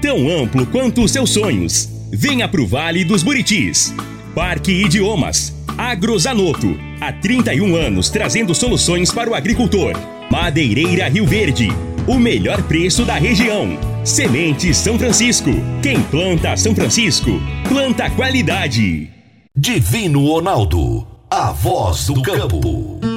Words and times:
tão 0.00 0.28
amplo 0.28 0.66
quanto 0.66 1.02
os 1.02 1.10
seus 1.10 1.30
sonhos. 1.30 1.88
Venha 2.12 2.48
pro 2.48 2.66
Vale 2.66 3.04
dos 3.04 3.22
Buritis. 3.22 3.94
Parque 4.34 4.72
Idiomas. 4.72 5.54
Agrozanoto. 5.76 6.78
Há 7.00 7.12
31 7.12 7.74
anos 7.74 8.08
trazendo 8.08 8.54
soluções 8.54 9.10
para 9.10 9.30
o 9.30 9.34
agricultor. 9.34 9.92
Madeireira 10.30 11.08
Rio 11.08 11.26
Verde. 11.26 11.68
O 12.06 12.18
melhor 12.18 12.62
preço 12.62 13.04
da 13.04 13.14
região. 13.14 13.78
Sementes 14.04 14.76
São 14.76 14.98
Francisco. 14.98 15.50
Quem 15.82 16.00
planta 16.02 16.56
São 16.56 16.74
Francisco, 16.74 17.40
planta 17.68 18.08
qualidade. 18.10 19.10
Divino 19.56 20.24
Ronaldo. 20.26 21.06
A 21.30 21.50
voz 21.50 22.06
do 22.06 22.22
campo. 22.22 23.15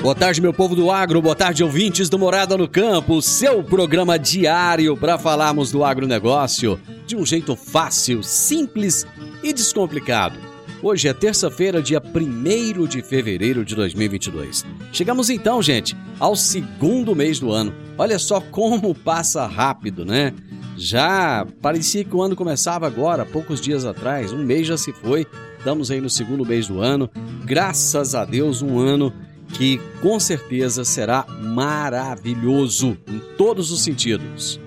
Boa 0.00 0.14
tarde, 0.14 0.40
meu 0.40 0.54
povo 0.54 0.76
do 0.76 0.92
agro, 0.92 1.20
boa 1.20 1.34
tarde, 1.34 1.64
ouvintes 1.64 2.08
do 2.08 2.18
Morada 2.18 2.56
no 2.56 2.68
Campo, 2.68 3.20
seu 3.20 3.64
programa 3.64 4.16
diário 4.16 4.96
para 4.96 5.18
falarmos 5.18 5.72
do 5.72 5.84
agronegócio 5.84 6.80
de 7.04 7.16
um 7.16 7.26
jeito 7.26 7.56
fácil, 7.56 8.22
simples 8.22 9.04
e 9.42 9.52
descomplicado. 9.52 10.38
Hoje 10.80 11.08
é 11.08 11.12
terça-feira, 11.12 11.82
dia 11.82 12.00
1 12.00 12.86
de 12.86 13.02
fevereiro 13.02 13.64
de 13.64 13.74
2022. 13.74 14.64
Chegamos 14.92 15.28
então, 15.28 15.60
gente, 15.60 15.96
ao 16.20 16.36
segundo 16.36 17.16
mês 17.16 17.40
do 17.40 17.50
ano. 17.50 17.74
Olha 17.98 18.20
só 18.20 18.40
como 18.40 18.94
passa 18.94 19.44
rápido, 19.46 20.04
né? 20.04 20.32
Já 20.76 21.44
parecia 21.60 22.04
que 22.04 22.14
o 22.14 22.22
ano 22.22 22.36
começava 22.36 22.86
agora, 22.86 23.26
poucos 23.26 23.60
dias 23.60 23.84
atrás, 23.84 24.32
um 24.32 24.44
mês 24.44 24.64
já 24.64 24.76
se 24.76 24.92
foi, 24.92 25.26
estamos 25.58 25.90
aí 25.90 26.00
no 26.00 26.08
segundo 26.08 26.46
mês 26.46 26.68
do 26.68 26.80
ano. 26.80 27.10
Graças 27.44 28.14
a 28.14 28.24
Deus, 28.24 28.62
um 28.62 28.78
ano 28.78 29.12
que 29.52 29.80
com 30.00 30.18
certeza 30.20 30.84
será 30.84 31.24
maravilhoso 31.28 32.96
em 33.06 33.18
todos 33.36 33.70
os 33.70 33.82
sentidos. 33.82 34.60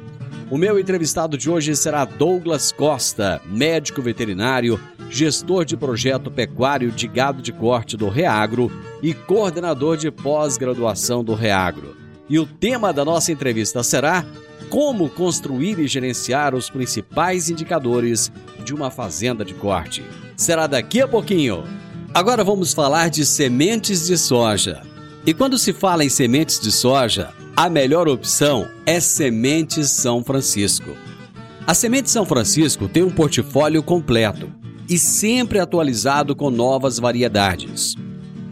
O 0.49 0.57
meu 0.57 0.77
entrevistado 0.77 1.37
de 1.37 1.49
hoje 1.49 1.75
será 1.75 2.03
Douglas 2.03 2.73
Costa, 2.73 3.41
médico 3.45 4.01
veterinário, 4.01 4.77
gestor 5.09 5.63
de 5.63 5.77
projeto 5.77 6.29
pecuário 6.29 6.91
de 6.91 7.07
gado 7.07 7.41
de 7.41 7.53
corte 7.53 7.95
do 7.95 8.09
Reagro 8.09 8.69
e 9.01 9.13
coordenador 9.13 9.95
de 9.95 10.11
pós-graduação 10.11 11.23
do 11.23 11.35
Reagro. 11.35 11.95
E 12.29 12.37
o 12.37 12.45
tema 12.45 12.91
da 12.91 13.05
nossa 13.05 13.31
entrevista 13.31 13.81
será 13.83 14.25
como 14.69 15.09
construir 15.09 15.79
e 15.79 15.87
gerenciar 15.87 16.55
os 16.55 16.69
principais 16.69 17.49
indicadores 17.49 18.31
de 18.63 18.73
uma 18.73 18.89
fazenda 18.89 19.43
de 19.43 19.53
corte. 19.53 20.03
Será 20.35 20.65
daqui 20.65 21.01
a 21.01 21.07
pouquinho. 21.07 21.63
Agora 22.13 22.43
vamos 22.43 22.73
falar 22.73 23.09
de 23.09 23.25
sementes 23.25 24.05
de 24.05 24.17
soja. 24.17 24.81
E 25.25 25.33
quando 25.33 25.57
se 25.57 25.71
fala 25.71 26.03
em 26.03 26.09
sementes 26.09 26.59
de 26.59 26.69
soja, 26.69 27.29
a 27.55 27.69
melhor 27.69 28.09
opção 28.09 28.67
é 28.85 28.99
Sementes 28.99 29.91
São 29.91 30.21
Francisco. 30.21 30.89
A 31.65 31.73
Semente 31.73 32.11
São 32.11 32.25
Francisco 32.25 32.89
tem 32.89 33.01
um 33.01 33.09
portfólio 33.09 33.81
completo 33.81 34.51
e 34.89 34.97
sempre 34.97 35.57
atualizado 35.57 36.35
com 36.35 36.49
novas 36.49 36.99
variedades. 36.99 37.95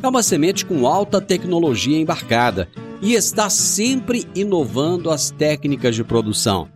É 0.01 0.07
uma 0.07 0.23
semente 0.23 0.65
com 0.65 0.87
alta 0.87 1.19
tecnologia 1.19 1.99
embarcada 1.99 2.69
e 3.01 3.13
está 3.13 3.49
sempre 3.49 4.25
inovando 4.33 5.11
as 5.11 5.31
técnicas 5.31 5.95
de 5.95 6.03
produção. 6.05 6.69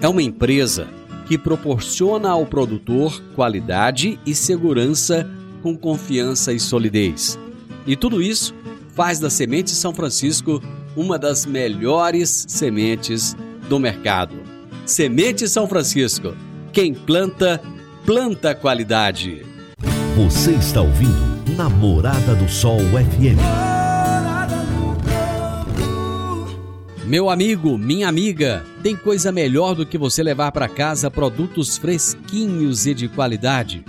É 0.00 0.08
uma 0.08 0.22
empresa 0.22 0.88
que 1.26 1.36
proporciona 1.36 2.30
ao 2.30 2.46
produtor 2.46 3.22
qualidade 3.34 4.18
e 4.24 4.34
segurança 4.34 5.28
com 5.62 5.76
confiança 5.76 6.52
e 6.52 6.60
solidez. 6.60 7.38
E 7.86 7.96
tudo 7.96 8.22
isso 8.22 8.54
faz 8.94 9.18
da 9.18 9.30
Semente 9.30 9.70
São 9.70 9.94
Francisco 9.94 10.62
uma 10.96 11.18
das 11.18 11.46
melhores 11.46 12.44
sementes 12.48 13.36
do 13.68 13.78
mercado. 13.78 14.36
Semente 14.84 15.48
São 15.48 15.68
Francisco. 15.68 16.34
Quem 16.72 16.92
planta, 16.92 17.60
planta 18.04 18.54
qualidade. 18.54 19.46
Você 20.16 20.52
está 20.52 20.82
ouvindo 20.82 21.30
Namorada 21.56 22.34
do 22.34 22.48
Sol 22.48 22.78
FM. 22.78 23.38
Meu 27.06 27.28
amigo, 27.28 27.76
minha 27.76 28.08
amiga, 28.08 28.64
tem 28.82 28.94
coisa 28.94 29.32
melhor 29.32 29.74
do 29.74 29.84
que 29.84 29.98
você 29.98 30.22
levar 30.22 30.52
para 30.52 30.68
casa 30.68 31.10
produtos 31.10 31.76
fresquinhos 31.76 32.86
e 32.86 32.94
de 32.94 33.08
qualidade. 33.08 33.84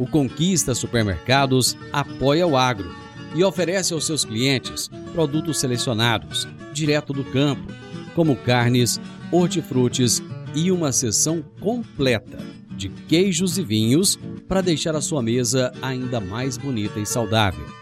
O 0.00 0.06
Conquista 0.06 0.74
Supermercados 0.74 1.76
apoia 1.92 2.46
o 2.46 2.56
agro 2.56 2.90
e 3.34 3.44
oferece 3.44 3.92
aos 3.92 4.06
seus 4.06 4.24
clientes 4.24 4.88
produtos 5.12 5.60
selecionados, 5.60 6.48
direto 6.72 7.12
do 7.12 7.22
campo, 7.22 7.70
como 8.14 8.34
carnes, 8.34 8.98
hortifrutis 9.30 10.22
e 10.54 10.72
uma 10.72 10.90
seção 10.90 11.44
completa 11.60 12.38
de 12.70 12.88
queijos 12.88 13.58
e 13.58 13.62
vinhos 13.62 14.18
para 14.48 14.62
deixar 14.62 14.96
a 14.96 15.02
sua 15.02 15.20
mesa 15.20 15.70
ainda 15.82 16.18
mais 16.18 16.56
bonita 16.56 16.98
e 16.98 17.04
saudável. 17.04 17.79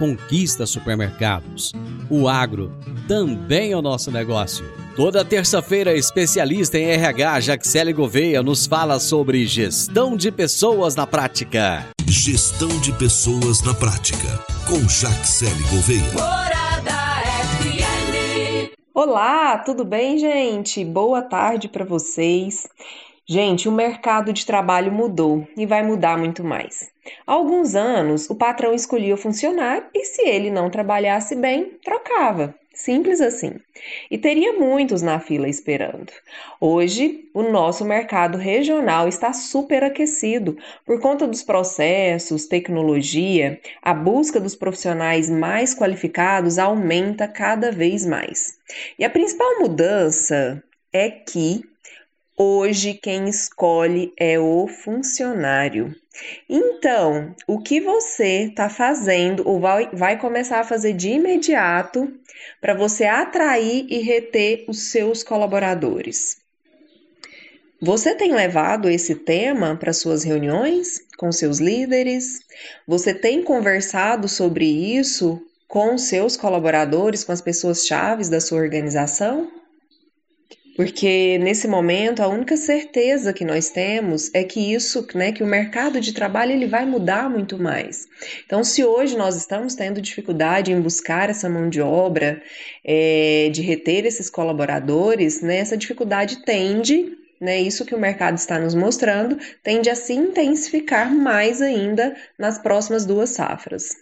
Conquista 0.00 0.64
Supermercados. 0.64 1.74
O 2.08 2.26
agro 2.26 2.72
também 3.06 3.72
é 3.72 3.76
o 3.76 3.82
nosso 3.82 4.10
negócio. 4.10 4.64
Toda 4.96 5.22
terça-feira, 5.22 5.94
especialista 5.94 6.78
em 6.78 6.86
RH, 6.86 7.40
Jaxele 7.40 7.92
Gouveia, 7.92 8.42
nos 8.42 8.66
fala 8.66 8.98
sobre 8.98 9.46
gestão 9.46 10.16
de 10.16 10.32
pessoas 10.32 10.96
na 10.96 11.06
prática. 11.06 11.86
Gestão 12.06 12.70
de 12.80 12.94
pessoas 12.94 13.60
na 13.62 13.74
prática, 13.74 14.42
com 14.66 14.80
Jaxele 14.88 15.62
Gouveia. 15.68 16.00
Olá, 18.94 19.58
tudo 19.58 19.84
bem, 19.84 20.16
gente? 20.16 20.82
Boa 20.82 21.20
tarde 21.20 21.68
para 21.68 21.84
vocês. 21.84 22.66
Gente, 23.26 23.68
o 23.68 23.72
mercado 23.72 24.32
de 24.32 24.44
trabalho 24.44 24.90
mudou 24.90 25.46
e 25.56 25.64
vai 25.64 25.82
mudar 25.82 26.18
muito 26.18 26.42
mais. 26.42 26.90
Há 27.26 27.32
alguns 27.32 27.74
anos, 27.74 28.28
o 28.28 28.34
patrão 28.34 28.74
escolhia 28.74 29.14
o 29.14 29.18
funcionário 29.18 29.86
e, 29.94 30.04
se 30.04 30.22
ele 30.22 30.50
não 30.50 30.70
trabalhasse 30.70 31.36
bem, 31.36 31.78
trocava. 31.84 32.54
Simples 32.72 33.20
assim. 33.20 33.56
E 34.10 34.16
teria 34.16 34.54
muitos 34.54 35.02
na 35.02 35.20
fila 35.20 35.48
esperando. 35.48 36.10
Hoje, 36.58 37.28
o 37.34 37.42
nosso 37.42 37.84
mercado 37.84 38.38
regional 38.38 39.06
está 39.06 39.32
superaquecido 39.34 40.56
por 40.86 40.98
conta 40.98 41.26
dos 41.26 41.42
processos, 41.42 42.46
tecnologia, 42.46 43.60
a 43.82 43.92
busca 43.92 44.40
dos 44.40 44.54
profissionais 44.54 45.28
mais 45.28 45.74
qualificados 45.74 46.58
aumenta 46.58 47.28
cada 47.28 47.70
vez 47.70 48.06
mais. 48.06 48.58
E 48.98 49.04
a 49.04 49.10
principal 49.10 49.60
mudança 49.60 50.62
é 50.92 51.10
que 51.10 51.69
Hoje 52.42 52.94
quem 52.94 53.28
escolhe 53.28 54.14
é 54.16 54.38
o 54.38 54.66
funcionário. 54.66 55.94
Então, 56.48 57.36
o 57.46 57.60
que 57.60 57.82
você 57.82 58.44
está 58.44 58.70
fazendo 58.70 59.46
ou 59.46 59.60
vai, 59.60 59.90
vai 59.92 60.18
começar 60.18 60.60
a 60.60 60.64
fazer 60.64 60.94
de 60.94 61.10
imediato 61.10 62.10
para 62.58 62.72
você 62.72 63.04
atrair 63.04 63.84
e 63.90 63.98
reter 63.98 64.64
os 64.66 64.84
seus 64.90 65.22
colaboradores? 65.22 66.38
Você 67.78 68.14
tem 68.14 68.32
levado 68.32 68.88
esse 68.88 69.16
tema 69.16 69.76
para 69.76 69.92
suas 69.92 70.24
reuniões 70.24 71.02
com 71.18 71.30
seus 71.30 71.58
líderes? 71.58 72.40
Você 72.88 73.12
tem 73.12 73.42
conversado 73.42 74.26
sobre 74.30 74.64
isso 74.64 75.46
com 75.68 75.98
seus 75.98 76.38
colaboradores, 76.38 77.22
com 77.22 77.32
as 77.32 77.42
pessoas 77.42 77.84
chaves 77.84 78.30
da 78.30 78.40
sua 78.40 78.60
organização? 78.60 79.59
Porque 80.80 81.36
nesse 81.42 81.68
momento 81.68 82.22
a 82.22 82.26
única 82.26 82.56
certeza 82.56 83.34
que 83.34 83.44
nós 83.44 83.68
temos 83.68 84.30
é 84.32 84.42
que 84.42 84.72
isso, 84.72 85.06
né, 85.14 85.30
que 85.30 85.42
o 85.42 85.46
mercado 85.46 86.00
de 86.00 86.14
trabalho 86.14 86.52
ele 86.52 86.66
vai 86.66 86.86
mudar 86.86 87.28
muito 87.28 87.62
mais. 87.62 88.08
Então, 88.46 88.64
se 88.64 88.82
hoje 88.82 89.14
nós 89.14 89.36
estamos 89.36 89.74
tendo 89.74 90.00
dificuldade 90.00 90.72
em 90.72 90.80
buscar 90.80 91.28
essa 91.28 91.50
mão 91.50 91.68
de 91.68 91.82
obra, 91.82 92.40
é, 92.82 93.50
de 93.52 93.60
reter 93.60 94.06
esses 94.06 94.30
colaboradores, 94.30 95.42
né, 95.42 95.58
essa 95.58 95.76
dificuldade 95.76 96.42
tende 96.46 97.14
né, 97.38 97.60
isso 97.60 97.84
que 97.84 97.94
o 97.94 98.00
mercado 98.00 98.38
está 98.38 98.58
nos 98.58 98.74
mostrando 98.74 99.36
tende 99.62 99.90
a 99.90 99.94
se 99.94 100.14
intensificar 100.14 101.14
mais 101.14 101.60
ainda 101.60 102.16
nas 102.38 102.58
próximas 102.58 103.04
duas 103.04 103.28
safras. 103.28 103.96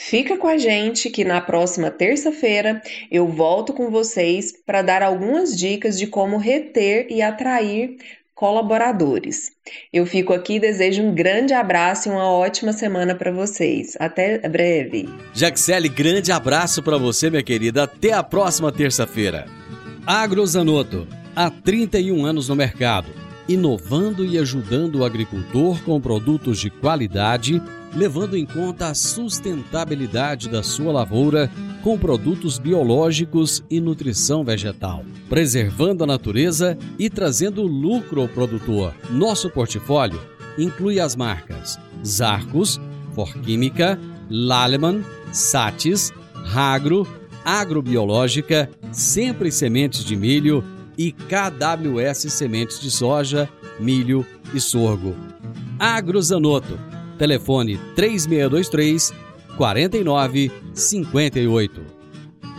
Fica 0.00 0.36
com 0.36 0.46
a 0.46 0.56
gente 0.56 1.10
que 1.10 1.24
na 1.24 1.40
próxima 1.40 1.90
terça-feira 1.90 2.80
eu 3.10 3.26
volto 3.26 3.72
com 3.72 3.90
vocês 3.90 4.54
para 4.64 4.80
dar 4.80 5.02
algumas 5.02 5.56
dicas 5.56 5.98
de 5.98 6.06
como 6.06 6.36
reter 6.36 7.08
e 7.10 7.20
atrair 7.20 7.96
colaboradores. 8.32 9.50
Eu 9.92 10.06
fico 10.06 10.32
aqui 10.32 10.54
e 10.54 10.60
desejo 10.60 11.02
um 11.02 11.12
grande 11.12 11.52
abraço 11.52 12.08
e 12.08 12.12
uma 12.12 12.30
ótima 12.30 12.72
semana 12.72 13.12
para 13.12 13.32
vocês. 13.32 13.96
Até 13.98 14.38
breve. 14.48 15.08
Jaxele, 15.34 15.88
grande 15.88 16.30
abraço 16.30 16.80
para 16.80 16.96
você, 16.96 17.28
minha 17.28 17.42
querida. 17.42 17.82
Até 17.82 18.12
a 18.12 18.22
próxima 18.22 18.70
terça-feira. 18.70 19.46
Agrozanoto, 20.06 21.08
há 21.34 21.50
31 21.50 22.24
anos 22.24 22.48
no 22.48 22.54
mercado, 22.54 23.08
inovando 23.48 24.24
e 24.24 24.38
ajudando 24.38 25.00
o 25.00 25.04
agricultor 25.04 25.82
com 25.82 26.00
produtos 26.00 26.60
de 26.60 26.70
qualidade 26.70 27.60
levando 27.94 28.36
em 28.36 28.44
conta 28.44 28.88
a 28.88 28.94
sustentabilidade 28.94 30.48
da 30.48 30.62
sua 30.62 30.92
lavoura 30.92 31.50
com 31.82 31.98
produtos 31.98 32.58
biológicos 32.58 33.62
e 33.70 33.80
nutrição 33.80 34.44
vegetal, 34.44 35.04
preservando 35.28 36.04
a 36.04 36.06
natureza 36.06 36.76
e 36.98 37.08
trazendo 37.08 37.62
lucro 37.62 38.20
ao 38.20 38.28
produtor. 38.28 38.94
Nosso 39.10 39.48
portfólio 39.50 40.20
inclui 40.58 41.00
as 41.00 41.16
marcas 41.16 41.78
Zarcos, 42.04 42.80
Forquímica, 43.14 43.98
Laleman, 44.30 45.02
Satis, 45.32 46.12
Ragro, 46.34 47.06
Agrobiológica, 47.44 48.70
Sempre 48.92 49.50
Sementes 49.50 50.04
de 50.04 50.16
Milho 50.16 50.64
e 50.96 51.12
KWS 51.12 52.32
Sementes 52.32 52.80
de 52.80 52.90
Soja, 52.90 53.48
Milho 53.78 54.26
e 54.52 54.60
Sorgo. 54.60 55.14
Agrozanoto 55.78 56.87
Telefone 57.18 57.76
3623 57.96 59.12
4958. 59.56 61.98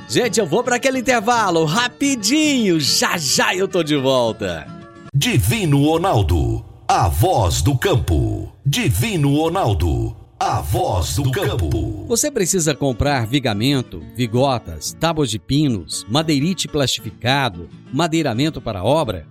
Gente, 0.08 0.40
eu 0.40 0.46
vou 0.46 0.64
para 0.64 0.76
aquele 0.76 1.00
intervalo 1.00 1.66
rapidinho. 1.66 2.80
Já 2.80 3.18
já 3.18 3.56
eu 3.56 3.68
tô 3.68 3.82
de 3.82 3.96
volta. 3.96 4.68
Divino 5.14 5.86
Ronaldo, 5.86 6.66
a 6.88 7.08
voz 7.08 7.62
do 7.62 7.78
campo. 7.78 8.52
Divino 8.66 9.38
Ronaldo, 9.38 10.16
a 10.40 10.62
voz 10.62 11.16
do 11.16 11.32
campo. 11.32 12.06
Você 12.08 12.30
precisa 12.30 12.76
comprar 12.76 13.26
vigamento, 13.26 14.04
vigotas, 14.16 14.96
tábuas 15.00 15.30
de 15.30 15.40
pinos, 15.40 16.06
madeirite 16.10 16.68
plastificado, 16.68 17.70
madeiramento 17.94 18.60
para 18.60 18.84
obra? 18.84 19.26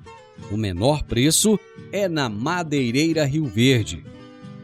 O 0.50 0.56
menor 0.56 1.02
preço 1.02 1.58
é 1.92 2.08
na 2.08 2.28
Madeireira 2.28 3.26
Rio 3.26 3.44
Verde 3.44 4.04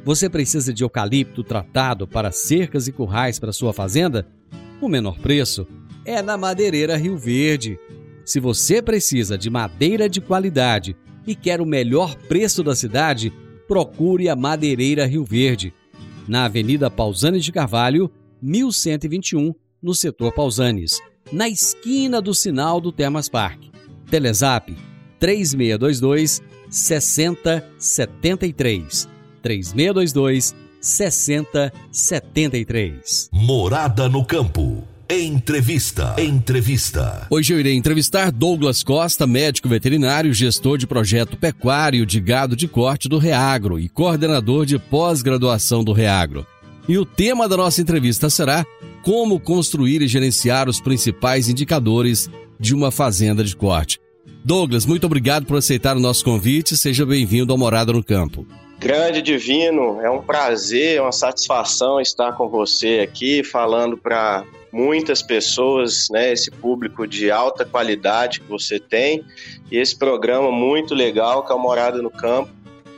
você 0.05 0.29
precisa 0.29 0.73
de 0.73 0.85
eucalipto 0.85 1.43
tratado 1.43 2.07
para 2.07 2.31
cercas 2.31 2.87
e 2.87 2.93
currais 2.93 3.39
para 3.39 3.53
sua 3.53 3.73
fazenda? 3.73 4.27
O 4.81 4.89
menor 4.89 5.19
preço 5.19 5.67
é 6.05 6.21
na 6.21 6.37
Madeireira 6.37 6.97
Rio 6.97 7.17
Verde. 7.17 7.79
Se 8.25 8.39
você 8.39 8.83
precisa 8.83 9.39
de 9.39 9.49
madeira 9.49 10.09
de 10.09 10.21
qualidade 10.21 10.95
e 11.27 11.35
quer 11.35 11.61
o 11.61 11.67
melhor 11.67 12.15
preço 12.15 12.63
da 12.63 12.75
cidade, 12.75 13.33
procure 13.67 14.29
a 14.29 14.37
Madeireira 14.37 15.07
Rio 15.07 15.25
Verde, 15.25 15.73
na 16.29 16.45
Avenida 16.45 16.91
Pausanes 16.91 17.45
de 17.45 17.53
Carvalho, 17.53 18.11
1121, 18.43 19.55
no 19.83 19.95
setor 19.95 20.33
Pausanes, 20.33 21.01
na 21.33 21.49
esquina 21.49 22.21
do 22.21 22.35
sinal 22.35 22.79
do 22.79 22.93
Termas 22.93 23.29
Park. 23.29 23.65
Telezap 24.11 24.77
3622 25.19 26.43
6073. 26.69 29.14
3622 29.45 30.57
6073. 30.81 33.29
Morada 33.31 34.09
no 34.09 34.25
campo. 34.25 34.83
Entrevista. 35.09 36.17
Entrevista. 36.19 37.29
Hoje 37.29 37.53
eu 37.53 37.61
irei 37.61 37.75
entrevistar 37.75 38.33
Douglas 38.33 38.83
Costa, 38.83 39.27
médico 39.27 39.69
veterinário, 39.69 40.33
gestor 40.33 40.79
de 40.79 40.87
projeto 40.87 41.37
pecuário 41.37 42.07
de 42.07 42.19
gado 42.21 42.57
de 42.57 42.67
corte 42.67 43.07
do 43.07 43.19
Reagro 43.19 43.79
e 43.79 43.87
coordenador 43.87 44.65
de 44.65 44.79
pós-graduação 44.79 45.85
do 45.85 45.93
Reagro. 45.93 46.47
E 46.89 46.97
o 46.97 47.05
tema 47.05 47.47
da 47.47 47.59
nossa 47.59 47.83
entrevista 47.83 48.31
será 48.31 48.65
como 49.03 49.39
construir 49.39 50.01
e 50.01 50.09
gerenciar 50.09 50.71
os 50.71 50.81
principais 50.81 51.51
indicadores 51.51 52.31
de 52.59 52.75
uma 52.75 52.91
fazenda 52.91 53.45
de 53.45 53.55
corte. 53.55 54.01
Douglas, 54.43 54.87
muito 54.87 55.05
obrigado 55.05 55.45
por 55.45 55.59
aceitar 55.59 55.95
o 55.97 56.01
nosso 56.01 56.25
convite. 56.25 56.75
Seja 56.77 57.05
bem-vindo 57.05 57.53
ao 57.53 57.59
Morada 57.59 57.93
no 57.93 58.03
Campo. 58.03 58.47
Grande 58.79 59.23
Divino, 59.23 60.01
é 60.01 60.11
um 60.11 60.21
prazer, 60.21 60.97
é 60.97 61.03
uma 61.03 61.13
satisfação 61.13 62.01
estar 62.01 62.33
com 62.33 62.49
você 62.49 63.01
aqui, 63.03 63.43
falando 63.43 63.97
para 63.97 64.45
muitas 64.73 65.23
pessoas, 65.23 66.09
né, 66.11 66.33
esse 66.33 66.51
público 66.51 67.07
de 67.07 67.31
alta 67.31 67.65
qualidade 67.65 68.41
que 68.41 68.49
você 68.49 68.79
tem, 68.79 69.25
e 69.71 69.79
esse 69.79 69.97
programa 69.97 70.51
muito 70.51 70.95
legal 70.95 71.47
que 71.47 71.53
é 71.53 71.55
o 71.55 71.59
Morada 71.59 72.03
no 72.03 72.11
Campo. 72.11 72.51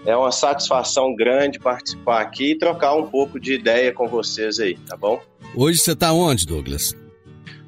É 0.06 0.16
uma 0.16 0.32
satisfação 0.32 1.14
grande 1.14 1.58
participar 1.58 2.20
aqui 2.20 2.52
e 2.52 2.58
trocar 2.58 2.94
um 2.94 3.06
pouco 3.06 3.40
de 3.40 3.54
ideia 3.54 3.92
com 3.92 4.06
vocês 4.06 4.60
aí, 4.60 4.76
tá 4.88 4.96
bom? 4.96 5.20
Hoje 5.54 5.78
você 5.78 5.92
está 5.92 6.12
onde, 6.12 6.46
Douglas? 6.46 6.94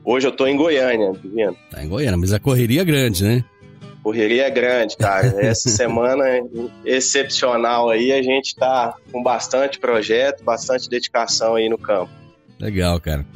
Hoje 0.04 0.26
eu 0.26 0.31
estou 0.31 0.46
em 0.46 0.56
Goiânia, 0.56 1.12
Divino. 1.12 1.56
Tá 1.70 1.84
em 1.84 1.88
Goiânia, 1.88 2.16
mas 2.16 2.32
a 2.32 2.38
correria 2.38 2.82
é 2.82 2.84
grande, 2.84 3.25
né? 3.25 3.44
Correria 4.08 4.46
é 4.46 4.50
grande, 4.50 4.96
cara. 4.96 5.34
Essa 5.44 5.69
semana 5.69 6.25
excepcional 6.82 7.90
aí, 7.90 8.10
a 8.10 8.22
gente 8.22 8.56
tá 8.56 8.94
com 9.12 9.22
bastante 9.22 9.78
projeto, 9.78 10.43
bastante 10.43 10.88
dedicação 10.88 11.56
aí 11.56 11.69
no 11.69 11.76
campo. 11.76 12.10
Legal, 12.58 12.99
cara. 13.00 13.26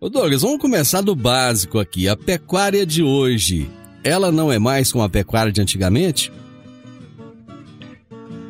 Ô 0.00 0.08
Douglas, 0.08 0.40
vamos 0.40 0.58
começar 0.58 1.02
do 1.02 1.14
básico 1.14 1.78
aqui. 1.78 2.08
A 2.08 2.16
pecuária 2.16 2.86
de 2.86 3.02
hoje, 3.02 3.70
ela 4.02 4.32
não 4.32 4.50
é 4.50 4.58
mais 4.58 4.90
como 4.90 5.04
a 5.04 5.08
pecuária 5.08 5.52
de 5.52 5.60
antigamente? 5.60 6.32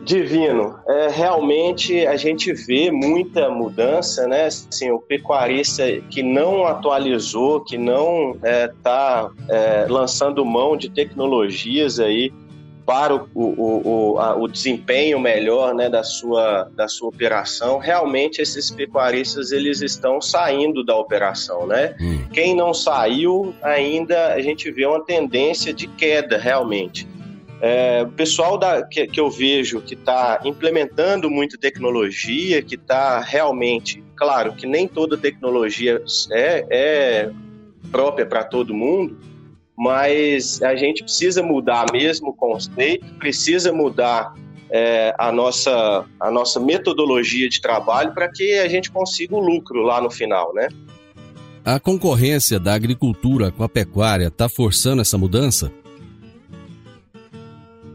Divino, 0.04 0.78
é, 0.86 1.08
realmente 1.08 2.06
a 2.06 2.16
gente 2.16 2.52
vê 2.52 2.90
muita 2.90 3.48
mudança, 3.48 4.26
né? 4.28 4.46
Assim, 4.46 4.90
o 4.90 4.98
pecuarista 4.98 5.84
que 6.10 6.22
não 6.22 6.66
atualizou, 6.66 7.60
que 7.60 7.78
não 7.78 8.32
está 8.32 8.48
é, 8.48 8.68
tá, 8.82 9.30
é, 9.48 9.86
lançando 9.88 10.44
mão 10.44 10.76
de 10.76 10.90
tecnologias 10.90 11.98
aí 11.98 12.30
para 12.84 13.14
o, 13.14 13.28
o, 13.34 14.12
o, 14.12 14.18
a, 14.18 14.36
o, 14.36 14.46
desempenho 14.46 15.18
melhor 15.18 15.74
né, 15.74 15.88
da, 15.88 16.02
sua, 16.02 16.70
da 16.74 16.86
sua 16.86 17.08
operação, 17.08 17.78
realmente 17.78 18.42
esses 18.42 18.70
pecuaristas 18.70 19.52
eles 19.52 19.80
estão 19.80 20.20
saindo 20.20 20.84
da 20.84 20.94
operação. 20.94 21.66
Né? 21.66 21.94
Hum. 21.98 22.24
Quem 22.32 22.54
não 22.54 22.74
saiu 22.74 23.54
ainda, 23.62 24.34
a 24.34 24.40
gente 24.40 24.70
vê 24.70 24.84
uma 24.84 25.02
tendência 25.02 25.72
de 25.72 25.86
queda 25.86 26.36
realmente. 26.36 27.08
É, 27.60 28.02
o 28.02 28.10
pessoal 28.10 28.58
da, 28.58 28.82
que, 28.82 29.06
que 29.06 29.18
eu 29.18 29.30
vejo 29.30 29.80
que 29.80 29.94
está 29.94 30.40
implementando 30.44 31.30
muita 31.30 31.56
tecnologia, 31.56 32.62
que 32.62 32.74
está 32.74 33.20
realmente, 33.20 34.02
claro, 34.16 34.52
que 34.52 34.66
nem 34.66 34.86
toda 34.86 35.16
tecnologia 35.16 36.02
é, 36.32 36.66
é 36.70 37.30
própria 37.90 38.26
para 38.26 38.44
todo 38.44 38.74
mundo, 38.74 39.16
mas 39.76 40.62
a 40.62 40.76
gente 40.76 41.02
precisa 41.02 41.42
mudar 41.42 41.86
mesmo 41.92 42.30
o 42.30 42.34
conceito, 42.34 43.06
precisa 43.14 43.72
mudar 43.72 44.34
é, 44.70 45.14
a, 45.18 45.30
nossa, 45.30 46.04
a 46.18 46.30
nossa 46.30 46.60
metodologia 46.60 47.48
de 47.48 47.60
trabalho 47.60 48.12
para 48.12 48.28
que 48.30 48.58
a 48.58 48.68
gente 48.68 48.90
consiga 48.90 49.34
o 49.34 49.40
lucro 49.40 49.82
lá 49.82 50.00
no 50.00 50.10
final, 50.10 50.52
né? 50.54 50.68
A 51.64 51.80
concorrência 51.80 52.60
da 52.60 52.74
agricultura 52.74 53.50
com 53.50 53.64
a 53.64 53.68
pecuária 53.68 54.26
está 54.26 54.48
forçando 54.48 55.00
essa 55.00 55.16
mudança? 55.16 55.72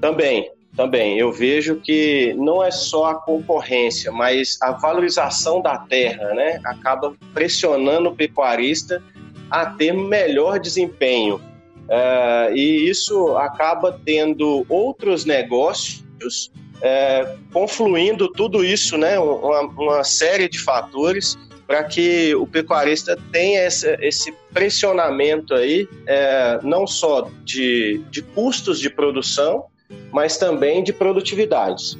Também, 0.01 0.49
também. 0.75 1.17
Eu 1.17 1.31
vejo 1.31 1.77
que 1.77 2.33
não 2.37 2.63
é 2.63 2.71
só 2.71 3.05
a 3.05 3.15
concorrência, 3.15 4.11
mas 4.11 4.57
a 4.61 4.71
valorização 4.71 5.61
da 5.61 5.77
terra, 5.77 6.33
né? 6.33 6.59
Acaba 6.63 7.13
pressionando 7.33 8.09
o 8.09 8.15
pecuarista 8.15 9.03
a 9.49 9.65
ter 9.65 9.93
melhor 9.93 10.59
desempenho. 10.59 11.35
Uh, 11.35 12.55
e 12.55 12.87
isso 12.87 13.35
acaba 13.35 13.99
tendo 14.05 14.63
outros 14.69 15.25
negócios 15.25 16.51
uh, 16.77 17.39
confluindo 17.51 18.31
tudo 18.31 18.63
isso, 18.63 18.97
né? 18.97 19.17
Uma, 19.19 19.61
uma 19.61 20.03
série 20.03 20.47
de 20.47 20.59
fatores 20.59 21.37
para 21.65 21.83
que 21.83 22.33
o 22.35 22.47
pecuarista 22.47 23.17
tenha 23.31 23.65
esse, 23.65 23.95
esse 24.01 24.33
pressionamento 24.53 25.53
aí, 25.53 25.83
uh, 25.83 26.65
não 26.65 26.87
só 26.87 27.29
de, 27.43 28.01
de 28.09 28.21
custos 28.21 28.79
de 28.79 28.89
produção, 28.89 29.65
mas 30.11 30.37
também 30.37 30.83
de 30.83 30.93
produtividades. 30.93 31.97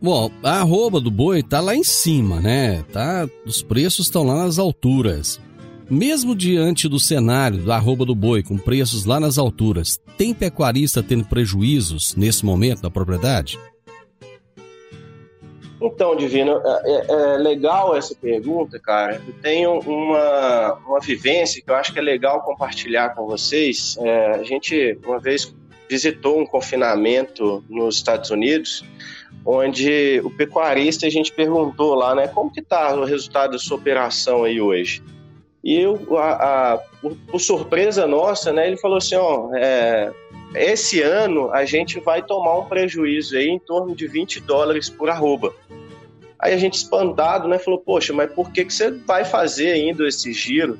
Bom, 0.00 0.30
a 0.44 0.60
arroba 0.60 1.00
do 1.00 1.10
boi 1.10 1.42
tá 1.42 1.60
lá 1.60 1.74
em 1.74 1.82
cima, 1.82 2.40
né? 2.40 2.84
Tá, 2.92 3.28
os 3.44 3.62
preços 3.62 4.06
estão 4.06 4.22
lá 4.22 4.44
nas 4.44 4.58
alturas. 4.58 5.40
Mesmo 5.90 6.36
diante 6.36 6.88
do 6.88 7.00
cenário 7.00 7.64
da 7.64 7.76
arroba 7.76 8.04
do 8.04 8.14
boi 8.14 8.42
com 8.42 8.58
preços 8.58 9.06
lá 9.06 9.18
nas 9.18 9.38
alturas, 9.38 9.98
tem 10.16 10.34
pecuarista 10.34 11.02
tendo 11.02 11.24
prejuízos 11.24 12.14
nesse 12.14 12.44
momento 12.44 12.82
na 12.82 12.90
propriedade? 12.90 13.58
Então, 15.80 16.14
Divino, 16.16 16.60
é, 16.64 16.90
é, 16.90 17.06
é, 17.08 17.38
legal 17.38 17.96
essa 17.96 18.14
pergunta, 18.14 18.78
cara. 18.80 19.22
Eu 19.26 19.34
tenho 19.40 19.78
uma, 19.80 20.74
uma 20.86 21.00
vivência 21.00 21.62
que 21.62 21.70
eu 21.70 21.74
acho 21.76 21.92
que 21.92 21.98
é 21.98 22.02
legal 22.02 22.42
compartilhar 22.42 23.14
com 23.14 23.26
vocês. 23.26 23.96
É, 24.00 24.32
a 24.32 24.42
gente, 24.42 24.98
uma 25.06 25.20
vez, 25.20 25.54
visitou 25.88 26.38
um 26.38 26.46
confinamento 26.46 27.64
nos 27.68 27.96
Estados 27.96 28.30
Unidos, 28.30 28.84
onde 29.44 30.20
o 30.24 30.30
pecuarista, 30.30 31.06
a 31.06 31.10
gente 31.10 31.32
perguntou 31.32 31.94
lá, 31.94 32.14
né, 32.14 32.28
como 32.28 32.52
que 32.52 32.62
tá 32.62 32.94
o 32.94 33.04
resultado 33.04 33.52
da 33.52 33.58
sua 33.58 33.76
operação 33.76 34.44
aí 34.44 34.60
hoje? 34.60 35.02
E 35.62 35.80
eu, 35.80 36.16
a, 36.16 36.74
a, 36.74 36.78
por, 37.00 37.16
por, 37.30 37.40
surpresa 37.40 38.06
nossa, 38.06 38.52
né, 38.52 38.66
ele 38.66 38.76
falou 38.76 38.98
assim, 38.98 39.16
ó, 39.16 39.50
é, 39.54 40.12
esse 40.54 41.02
ano 41.02 41.50
a 41.52 41.64
gente 41.64 42.00
vai 42.00 42.22
tomar 42.22 42.58
um 42.58 42.64
prejuízo 42.66 43.36
aí 43.36 43.48
em 43.48 43.58
torno 43.58 43.94
de 43.94 44.06
20 44.06 44.40
dólares 44.40 44.88
por 44.88 45.10
arroba. 45.10 45.54
Aí 46.38 46.54
a 46.54 46.56
gente 46.56 46.74
espantado, 46.74 47.48
né, 47.48 47.58
falou, 47.58 47.80
poxa, 47.80 48.12
mas 48.12 48.32
por 48.32 48.52
que, 48.52 48.64
que 48.64 48.72
você 48.72 48.90
vai 48.90 49.24
fazer 49.24 49.72
ainda 49.72 50.06
esse 50.06 50.32
giro? 50.32 50.78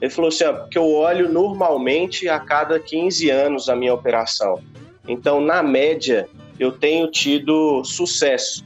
Ele 0.00 0.10
falou 0.10 0.28
assim, 0.28 0.44
porque 0.44 0.78
eu 0.78 0.90
olho 0.92 1.30
normalmente 1.30 2.28
a 2.28 2.40
cada 2.40 2.80
15 2.80 3.28
anos 3.30 3.68
a 3.68 3.76
minha 3.76 3.92
operação. 3.92 4.60
Então, 5.06 5.40
na 5.40 5.62
média, 5.62 6.28
eu 6.58 6.72
tenho 6.72 7.10
tido 7.10 7.84
sucesso. 7.84 8.64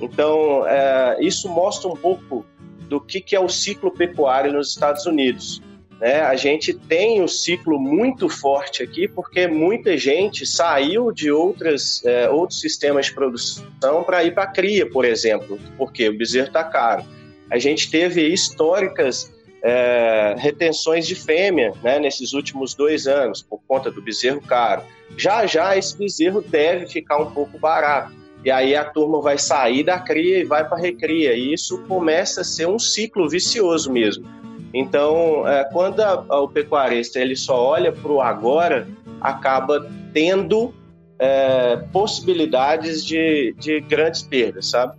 Então, 0.00 0.66
é, 0.66 1.16
isso 1.20 1.48
mostra 1.48 1.88
um 1.88 1.96
pouco 1.96 2.44
do 2.88 3.00
que, 3.00 3.20
que 3.20 3.34
é 3.34 3.40
o 3.40 3.48
ciclo 3.48 3.90
pecuário 3.90 4.52
nos 4.52 4.70
Estados 4.70 5.06
Unidos. 5.06 5.60
Né? 6.00 6.20
A 6.20 6.36
gente 6.36 6.74
tem 6.74 7.22
um 7.22 7.28
ciclo 7.28 7.78
muito 7.78 8.28
forte 8.28 8.82
aqui 8.82 9.08
porque 9.08 9.46
muita 9.46 9.96
gente 9.96 10.46
saiu 10.46 11.10
de 11.10 11.30
outras, 11.30 12.04
é, 12.04 12.28
outros 12.28 12.60
sistemas 12.60 13.06
de 13.06 13.14
produção 13.14 14.04
para 14.04 14.22
ir 14.22 14.34
para 14.34 14.44
a 14.44 14.52
cria, 14.52 14.88
por 14.88 15.04
exemplo, 15.04 15.58
porque 15.76 16.08
o 16.08 16.16
bezerro 16.16 16.48
está 16.48 16.62
caro. 16.62 17.04
A 17.50 17.58
gente 17.58 17.90
teve 17.90 18.26
históricas 18.26 19.32
é, 19.66 20.36
retenções 20.38 21.08
de 21.08 21.16
fêmea 21.16 21.72
né, 21.82 21.98
nesses 21.98 22.32
últimos 22.32 22.72
dois 22.72 23.08
anos, 23.08 23.42
por 23.42 23.60
conta 23.66 23.90
do 23.90 24.00
bezerro 24.00 24.40
caro. 24.40 24.82
Já 25.16 25.44
já 25.44 25.76
esse 25.76 25.98
bezerro 25.98 26.40
deve 26.40 26.86
ficar 26.86 27.18
um 27.18 27.32
pouco 27.32 27.58
barato. 27.58 28.12
E 28.44 28.50
aí 28.50 28.76
a 28.76 28.84
turma 28.84 29.20
vai 29.20 29.36
sair 29.38 29.82
da 29.82 29.98
cria 29.98 30.38
e 30.38 30.44
vai 30.44 30.64
para 30.64 30.78
a 30.78 30.80
recria. 30.80 31.34
E 31.34 31.52
isso 31.52 31.82
começa 31.88 32.42
a 32.42 32.44
ser 32.44 32.68
um 32.68 32.78
ciclo 32.78 33.28
vicioso 33.28 33.90
mesmo. 33.90 34.24
Então, 34.72 35.46
é, 35.48 35.64
quando 35.64 35.98
a, 35.98 36.24
a, 36.28 36.40
o 36.42 36.48
pecuarista 36.48 37.18
ele 37.18 37.34
só 37.34 37.60
olha 37.60 37.90
para 37.90 38.12
o 38.12 38.20
agora, 38.20 38.86
acaba 39.20 39.90
tendo 40.12 40.72
é, 41.18 41.76
possibilidades 41.92 43.04
de, 43.04 43.52
de 43.58 43.80
grandes 43.80 44.22
perdas, 44.22 44.70
sabe? 44.70 44.96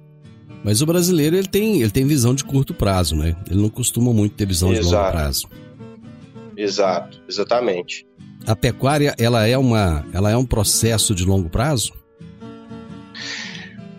Mas 0.63 0.81
o 0.81 0.85
brasileiro 0.85 1.35
ele 1.35 1.47
tem, 1.47 1.81
ele 1.81 1.91
tem 1.91 2.05
visão 2.05 2.33
de 2.33 2.43
curto 2.43 2.73
prazo, 2.73 3.15
né? 3.15 3.35
Ele 3.49 3.61
não 3.61 3.69
costuma 3.69 4.11
muito 4.11 4.35
ter 4.35 4.45
visão 4.45 4.71
Exato. 4.71 4.87
de 4.87 4.95
longo 4.95 5.11
prazo. 5.11 5.49
Exato, 6.55 7.21
exatamente. 7.29 8.07
A 8.45 8.55
pecuária 8.55 9.13
ela 9.19 9.45
é 9.45 9.57
uma, 9.57 10.05
ela 10.13 10.31
é 10.31 10.37
um 10.37 10.45
processo 10.45 11.13
de 11.13 11.23
longo 11.23 11.49
prazo? 11.49 11.93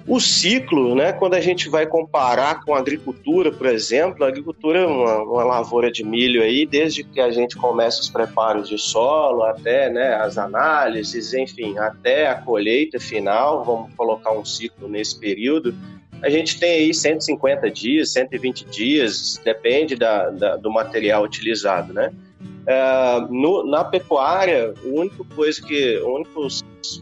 O 0.08 0.18
ciclo, 0.18 0.94
né, 0.94 1.12
quando 1.12 1.34
a 1.34 1.40
gente 1.40 1.68
vai 1.68 1.86
comparar 1.86 2.64
com 2.64 2.74
a 2.74 2.78
agricultura, 2.78 3.52
por 3.52 3.66
exemplo, 3.66 4.24
a 4.24 4.28
agricultura 4.28 4.78
é 4.78 4.86
uma, 4.86 5.22
uma, 5.22 5.44
lavoura 5.44 5.92
de 5.92 6.02
milho 6.02 6.42
aí, 6.42 6.64
desde 6.64 7.04
que 7.04 7.20
a 7.20 7.30
gente 7.30 7.54
começa 7.58 8.00
os 8.00 8.08
preparos 8.08 8.70
de 8.70 8.78
solo, 8.78 9.42
até 9.42 9.90
né, 9.90 10.14
as 10.14 10.38
análises, 10.38 11.34
enfim, 11.34 11.76
até 11.76 12.26
a 12.26 12.36
colheita 12.36 12.98
final, 12.98 13.62
vamos 13.62 13.94
colocar 13.94 14.32
um 14.32 14.46
ciclo 14.46 14.88
nesse 14.88 15.20
período, 15.20 15.74
a 16.22 16.30
gente 16.30 16.58
tem 16.58 16.70
aí 16.70 16.94
150 16.94 17.70
dias, 17.70 18.12
120 18.12 18.64
dias, 18.66 19.40
depende 19.44 19.94
da, 19.94 20.30
da 20.30 20.56
do 20.56 20.70
material 20.70 21.22
utilizado, 21.24 21.92
né? 21.92 22.12
É, 22.66 23.20
no, 23.30 23.64
na 23.64 23.84
pecuária, 23.84 24.74
o 24.84 25.00
único 25.00 25.24
coisa 25.24 25.60
que, 25.62 25.96
o 25.98 26.16
único, 26.16 26.46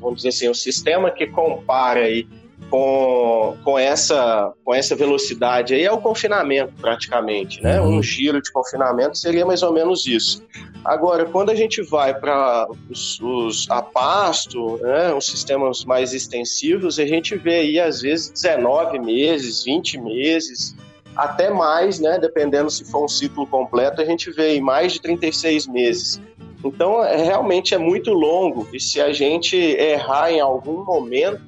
vamos 0.00 0.16
dizer 0.16 0.28
assim, 0.28 0.48
o 0.48 0.54
sistema 0.54 1.10
que 1.10 1.26
compara 1.26 2.00
aí 2.00 2.26
com, 2.70 3.56
com, 3.62 3.78
essa, 3.78 4.52
com 4.64 4.74
essa 4.74 4.96
velocidade 4.96 5.74
aí 5.74 5.84
é 5.84 5.92
o 5.92 5.98
confinamento, 5.98 6.72
praticamente. 6.80 7.62
Né? 7.62 7.80
Uhum. 7.80 7.98
Um 7.98 8.02
giro 8.02 8.40
de 8.40 8.50
confinamento 8.50 9.16
seria 9.16 9.46
mais 9.46 9.62
ou 9.62 9.72
menos 9.72 10.06
isso. 10.06 10.42
Agora, 10.84 11.24
quando 11.24 11.50
a 11.50 11.54
gente 11.54 11.82
vai 11.82 12.14
para 12.14 12.68
os, 12.88 13.20
os 13.20 13.70
a 13.70 13.82
pasto, 13.82 14.78
né, 14.82 15.12
os 15.12 15.26
sistemas 15.26 15.84
mais 15.84 16.12
extensivos, 16.12 16.98
a 16.98 17.06
gente 17.06 17.36
vê 17.36 17.56
aí 17.56 17.80
às 17.80 18.02
vezes 18.02 18.30
19 18.30 18.98
meses, 19.00 19.64
20 19.64 20.00
meses, 20.00 20.76
até 21.16 21.50
mais, 21.50 21.98
né, 21.98 22.18
dependendo 22.18 22.70
se 22.70 22.84
for 22.84 23.04
um 23.04 23.08
ciclo 23.08 23.46
completo, 23.46 24.00
a 24.00 24.04
gente 24.04 24.30
vê 24.30 24.50
aí 24.50 24.60
mais 24.60 24.92
de 24.92 25.00
36 25.00 25.66
meses. 25.66 26.20
Então, 26.64 27.04
é, 27.04 27.16
realmente 27.16 27.74
é 27.74 27.78
muito 27.78 28.12
longo 28.12 28.66
e 28.72 28.80
se 28.80 29.00
a 29.00 29.12
gente 29.12 29.56
errar 29.56 30.32
em 30.32 30.40
algum 30.40 30.84
momento, 30.84 31.40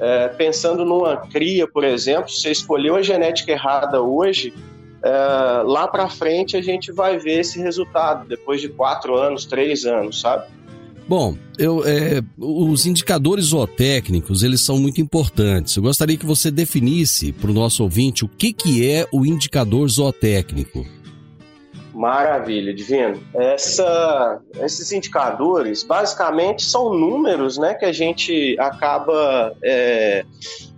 é, 0.00 0.28
pensando 0.28 0.84
numa 0.84 1.16
cria, 1.16 1.68
por 1.68 1.84
exemplo, 1.84 2.30
se 2.30 2.40
você 2.40 2.50
escolheu 2.50 2.96
a 2.96 3.02
genética 3.02 3.52
errada 3.52 4.00
hoje, 4.00 4.52
é, 5.02 5.62
lá 5.64 5.86
para 5.86 6.08
frente 6.08 6.56
a 6.56 6.62
gente 6.62 6.90
vai 6.90 7.18
ver 7.18 7.40
esse 7.40 7.60
resultado 7.60 8.26
depois 8.26 8.60
de 8.60 8.68
quatro 8.68 9.16
anos, 9.16 9.44
três 9.44 9.84
anos, 9.84 10.20
sabe? 10.20 10.46
Bom, 11.06 11.36
eu, 11.58 11.82
é, 11.84 12.22
os 12.38 12.86
indicadores 12.86 13.46
zootécnicos, 13.46 14.42
eles 14.44 14.60
são 14.60 14.78
muito 14.78 15.00
importantes. 15.00 15.74
Eu 15.74 15.82
gostaria 15.82 16.16
que 16.16 16.24
você 16.24 16.52
definisse 16.52 17.32
para 17.32 17.50
o 17.50 17.54
nosso 17.54 17.82
ouvinte 17.82 18.24
o 18.24 18.28
que, 18.28 18.52
que 18.52 18.88
é 18.88 19.06
o 19.12 19.26
indicador 19.26 19.88
zootécnico. 19.88 20.86
Maravilha, 21.92 22.72
Divino. 22.72 23.20
Essa, 23.34 24.40
esses 24.60 24.92
indicadores, 24.92 25.82
basicamente, 25.82 26.62
são 26.64 26.94
números 26.94 27.58
né, 27.58 27.74
que 27.74 27.84
a 27.84 27.92
gente 27.92 28.56
acaba 28.58 29.54
é, 29.62 30.24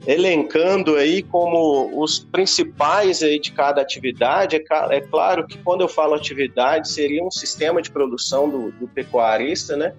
elencando 0.07 0.97
aí 0.97 1.23
como 1.23 2.01
os 2.01 2.19
principais 2.19 3.23
aí 3.23 3.39
de 3.39 3.53
cada 3.53 3.81
atividade. 3.83 4.57
É, 4.57 4.97
é, 4.97 5.01
claro 5.01 5.47
que 5.47 5.59
quando 5.59 5.83
eu 5.83 5.89
falo 5.89 6.15
atividade, 6.15 6.89
seria 6.89 7.23
um 7.23 7.31
sistema 7.31 7.83
de 7.83 7.91
produção 7.91 8.49
do, 8.49 8.73
do 8.73 8.89
pecuarista, 8.89 9.77
né? 9.77 9.95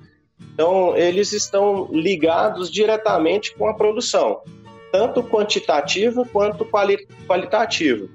Então, 0.53 0.97
eles 0.97 1.31
estão 1.31 1.87
ligados 1.91 2.71
diretamente 2.71 3.55
com 3.55 3.67
a 3.67 3.73
produção, 3.73 4.41
tanto 4.91 5.23
quantitativa 5.23 6.25
quanto 6.31 6.65
quali 6.65 7.07
qualitativa 7.25 8.07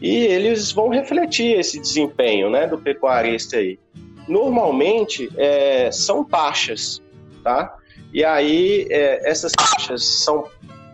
e 0.00 0.16
eles 0.26 0.72
vão 0.72 0.88
refletir 0.88 1.58
esse 1.58 1.80
desempenho 1.80 2.50
né, 2.50 2.66
do 2.66 2.78
pecuarista 2.78 3.56
aí. 3.56 3.78
Normalmente 4.28 5.30
é, 5.36 5.90
são 5.92 6.24
taxas, 6.24 7.02
tá? 7.42 7.76
E 8.12 8.24
aí 8.24 8.86
é, 8.90 9.28
essas 9.28 9.52
taxas 9.52 10.04
são 10.04 10.46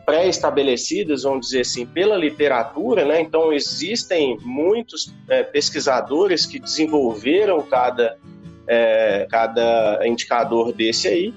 pré-estabelecidas, 0.04 1.22
vamos 1.22 1.46
dizer 1.46 1.60
assim, 1.60 1.86
pela 1.86 2.16
literatura, 2.16 3.04
né? 3.04 3.20
Então 3.20 3.52
existem 3.52 4.36
muitos 4.42 5.14
é, 5.28 5.42
pesquisadores 5.42 6.46
que 6.46 6.58
desenvolveram 6.58 7.62
cada, 7.62 8.18
é, 8.66 9.26
cada 9.30 10.00
indicador 10.06 10.72
desse 10.72 11.06
aí 11.06 11.34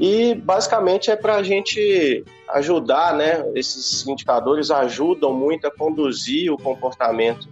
e 0.00 0.34
basicamente 0.34 1.10
é 1.10 1.16
para 1.16 1.36
a 1.36 1.42
gente 1.42 2.24
ajudar, 2.50 3.14
né? 3.14 3.44
Esses 3.54 4.06
indicadores 4.06 4.70
ajudam 4.70 5.32
muito 5.32 5.66
a 5.66 5.70
conduzir 5.70 6.52
o 6.52 6.56
comportamento 6.56 7.48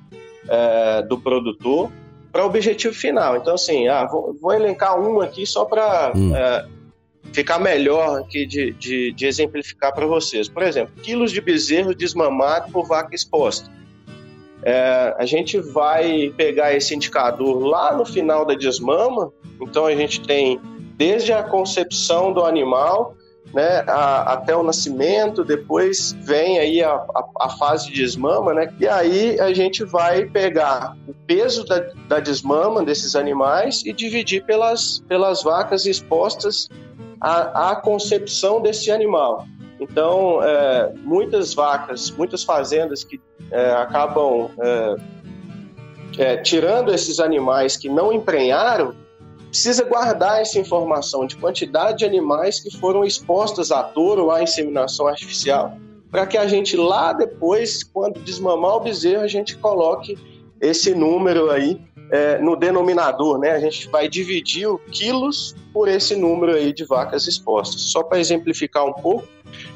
é, 0.49 1.03
do 1.03 1.19
produtor 1.19 1.91
para 2.33 2.43
o 2.43 2.47
objetivo 2.47 2.95
final. 2.95 3.37
Então, 3.37 3.55
assim, 3.55 3.89
ah, 3.89 4.05
vou, 4.05 4.37
vou 4.41 4.53
elencar 4.53 4.99
um 5.01 5.21
aqui 5.21 5.47
só 5.47 5.65
para 5.65 6.13
hum. 6.15 6.35
é, 6.35 6.67
ficar 7.33 7.59
melhor 7.59 8.21
aqui 8.21 8.47
de, 8.47 8.73
de, 8.73 9.13
de 9.13 9.27
exemplificar 9.27 9.95
para 9.95 10.07
vocês. 10.07 10.49
Por 10.49 10.63
exemplo, 10.63 10.95
quilos 11.03 11.33
de 11.33 11.41
bezerro 11.41 11.95
desmamado 11.95 12.71
por 12.73 12.87
vaca 12.87 13.15
exposta. 13.15 13.71
É, 14.63 15.15
a 15.19 15.25
gente 15.25 15.59
vai 15.61 16.33
pegar 16.37 16.75
esse 16.75 16.95
indicador 16.95 17.65
lá 17.65 17.97
no 17.97 18.05
final 18.05 18.45
da 18.45 18.55
desmama, 18.55 19.33
então 19.61 19.87
a 19.87 19.95
gente 19.95 20.21
tem 20.23 20.61
desde 20.97 21.33
a 21.33 21.43
concepção 21.43 22.33
do 22.33 22.45
animal 22.45 23.15
né, 23.57 23.83
a, 23.87 24.35
até 24.35 24.55
o 24.55 24.63
nascimento, 24.63 25.43
depois 25.43 26.15
vem 26.21 26.59
aí 26.59 26.83
a, 26.83 26.91
a, 26.93 27.25
a, 27.41 27.49
fase 27.49 27.87
de 27.87 27.95
desmama, 27.95 28.53
né, 28.53 28.71
e 28.79 28.87
aí 28.87 29.41
a 29.41 29.51
gente 29.55 29.83
vai 29.83 30.27
pegar 30.27 30.95
o 31.09 31.15
peso 31.27 31.65
da, 31.65 31.79
da 32.07 32.21
desmama 32.21 32.85
desses 32.85 33.17
animais 33.17 33.83
e 33.87 33.95
dividir 33.95 34.45
pelas, 34.45 35.03
pelas 35.09 35.43
vacas 35.43 35.87
expostas 35.87 36.69
à, 37.19 37.71
à 37.71 37.77
concepção 37.77 38.61
desse 38.61 38.91
animal. 38.91 39.47
Então, 39.81 40.43
é, 40.43 40.93
muitas 41.03 41.55
vacas, 41.55 42.11
muitas 42.11 42.45
fazendas 42.45 43.05
que 43.05 43.19
é, 43.51 43.73
acabam 43.73 44.51
é, 44.59 44.97
é 46.19 46.37
tirando 46.37 46.93
esses 46.93 47.21
animais 47.21 47.75
que 47.79 47.89
não 47.89 48.13
emprenharam, 48.13 48.95
precisa 49.57 49.85
guardar 49.85 50.43
essa 50.43 50.59
informação 50.59 51.27
de 51.27 51.35
quantidade 51.35 52.01
de 52.01 52.05
animais 52.05 52.61
que 52.61 52.71
foram 52.77 53.03
expostos 53.03 53.73
à 53.73 53.83
touro 53.83 54.25
ou 54.25 54.31
à 54.31 54.43
inseminação 54.43 55.07
artificial, 55.07 55.79
para 56.11 56.27
que 56.27 56.37
a 56.37 56.47
gente 56.47 56.77
lá 56.77 57.15
depois, 57.15 57.83
quando 57.83 58.21
desmamar 58.21 58.77
o 58.77 58.81
bezerro, 58.81 59.23
a 59.23 59.29
gente 59.29 59.57
coloque 59.57 60.19
esse 60.61 60.95
número 60.95 61.51
aí 61.51 61.81
é, 62.13 62.39
no 62.39 62.55
denominador, 62.55 63.39
né? 63.39 63.53
A 63.53 63.59
gente 63.59 63.89
vai 63.89 64.11
dividir 64.11 64.69
o 64.69 64.79
quilos 64.79 65.57
por 65.73 65.89
esse 65.89 66.15
número 66.15 66.53
aí 66.53 66.71
de 66.71 66.85
vacas 66.85 67.27
expostas. 67.27 67.81
Só 67.81 68.03
para 68.03 68.21
exemplificar 68.21 68.85
um 68.85 68.93
pouco, 68.93 69.27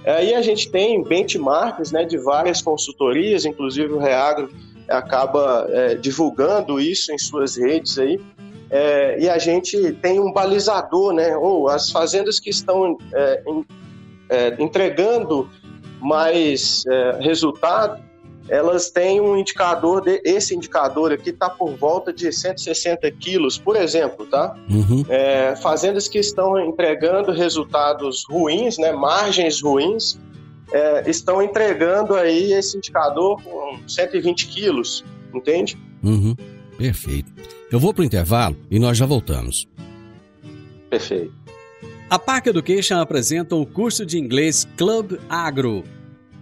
aí 0.04 0.34
a 0.34 0.42
gente 0.42 0.70
tem 0.70 1.02
benchmarks, 1.02 1.90
né, 1.90 2.04
de 2.04 2.18
várias 2.18 2.60
consultorias, 2.60 3.46
inclusive 3.46 3.94
o 3.94 3.98
Reagro 3.98 4.50
acaba 4.90 5.66
é, 5.70 5.94
divulgando 5.94 6.78
isso 6.78 7.10
em 7.12 7.18
suas 7.18 7.56
redes 7.56 7.98
aí. 7.98 8.20
É, 8.70 9.18
e 9.20 9.28
a 9.28 9.36
gente 9.38 9.92
tem 9.94 10.20
um 10.20 10.32
balizador, 10.32 11.12
né? 11.12 11.36
Ou 11.36 11.68
as 11.68 11.90
fazendas 11.90 12.38
que 12.38 12.50
estão 12.50 12.96
é, 13.12 13.42
em, 13.46 13.66
é, 14.28 14.62
entregando 14.62 15.50
mais 16.00 16.84
é, 16.86 17.18
resultado, 17.20 18.00
elas 18.48 18.90
têm 18.90 19.20
um 19.20 19.36
indicador, 19.36 20.02
de, 20.02 20.20
esse 20.24 20.54
indicador 20.54 21.12
aqui 21.12 21.30
está 21.30 21.48
por 21.48 21.76
volta 21.76 22.12
de 22.12 22.32
160 22.32 23.10
quilos, 23.12 23.58
por 23.58 23.76
exemplo, 23.76 24.26
tá? 24.26 24.56
Uhum. 24.68 25.04
É, 25.08 25.54
fazendas 25.56 26.08
que 26.08 26.18
estão 26.18 26.58
entregando 26.58 27.32
resultados 27.32 28.24
ruins, 28.28 28.76
né, 28.76 28.92
margens 28.92 29.62
ruins, 29.62 30.18
é, 30.72 31.08
estão 31.08 31.42
entregando 31.42 32.14
aí 32.14 32.52
esse 32.52 32.76
indicador 32.76 33.40
com 33.42 33.78
120 33.88 34.48
quilos, 34.48 35.04
entende? 35.32 35.78
Uhum. 36.02 36.34
Perfeito. 36.80 37.30
Eu 37.70 37.78
vou 37.78 37.92
para 37.92 38.02
o 38.02 38.04
intervalo 38.04 38.56
e 38.70 38.78
nós 38.78 38.96
já 38.96 39.06
voltamos. 39.06 39.68
Perfeito. 40.88 41.32
A 42.08 42.18
Park 42.18 42.46
Education 42.46 42.98
apresenta 42.98 43.54
o 43.54 43.64
curso 43.64 44.04
de 44.04 44.18
inglês 44.18 44.66
Club 44.76 45.12
Agro 45.28 45.84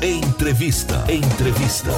Entrevista. 0.02 1.04
Entrevista. 1.12 1.90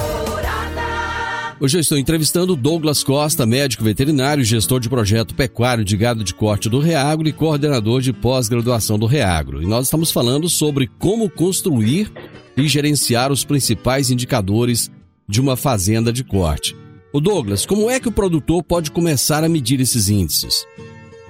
Hoje 1.61 1.77
eu 1.77 1.81
estou 1.81 1.97
entrevistando 1.97 2.57
Douglas 2.57 3.05
Costa, 3.05 3.45
médico 3.45 3.85
veterinário, 3.85 4.43
gestor 4.43 4.81
de 4.81 4.89
projeto 4.89 5.33
pecuário 5.33 5.85
de 5.85 5.95
gado 5.95 6.25
de 6.25 6.33
corte 6.33 6.67
do 6.69 6.79
Reagro 6.79 7.27
e 7.29 7.31
coordenador 7.31 8.01
de 8.01 8.11
pós-graduação 8.11 8.99
do 8.99 9.05
Reagro. 9.05 9.63
E 9.63 9.65
nós 9.65 9.85
estamos 9.85 10.11
falando 10.11 10.49
sobre 10.49 10.89
como 10.99 11.29
construir 11.29 12.11
e 12.57 12.67
gerenciar 12.67 13.31
os 13.31 13.45
principais 13.45 14.11
indicadores 14.11 14.91
de 15.27 15.39
uma 15.39 15.55
fazenda 15.55 16.11
de 16.11 16.25
corte. 16.25 16.75
O 17.13 17.21
Douglas, 17.21 17.65
como 17.65 17.89
é 17.89 17.97
que 17.97 18.09
o 18.09 18.11
produtor 18.11 18.61
pode 18.61 18.91
começar 18.91 19.41
a 19.41 19.49
medir 19.49 19.79
esses 19.79 20.09
índices? 20.09 20.67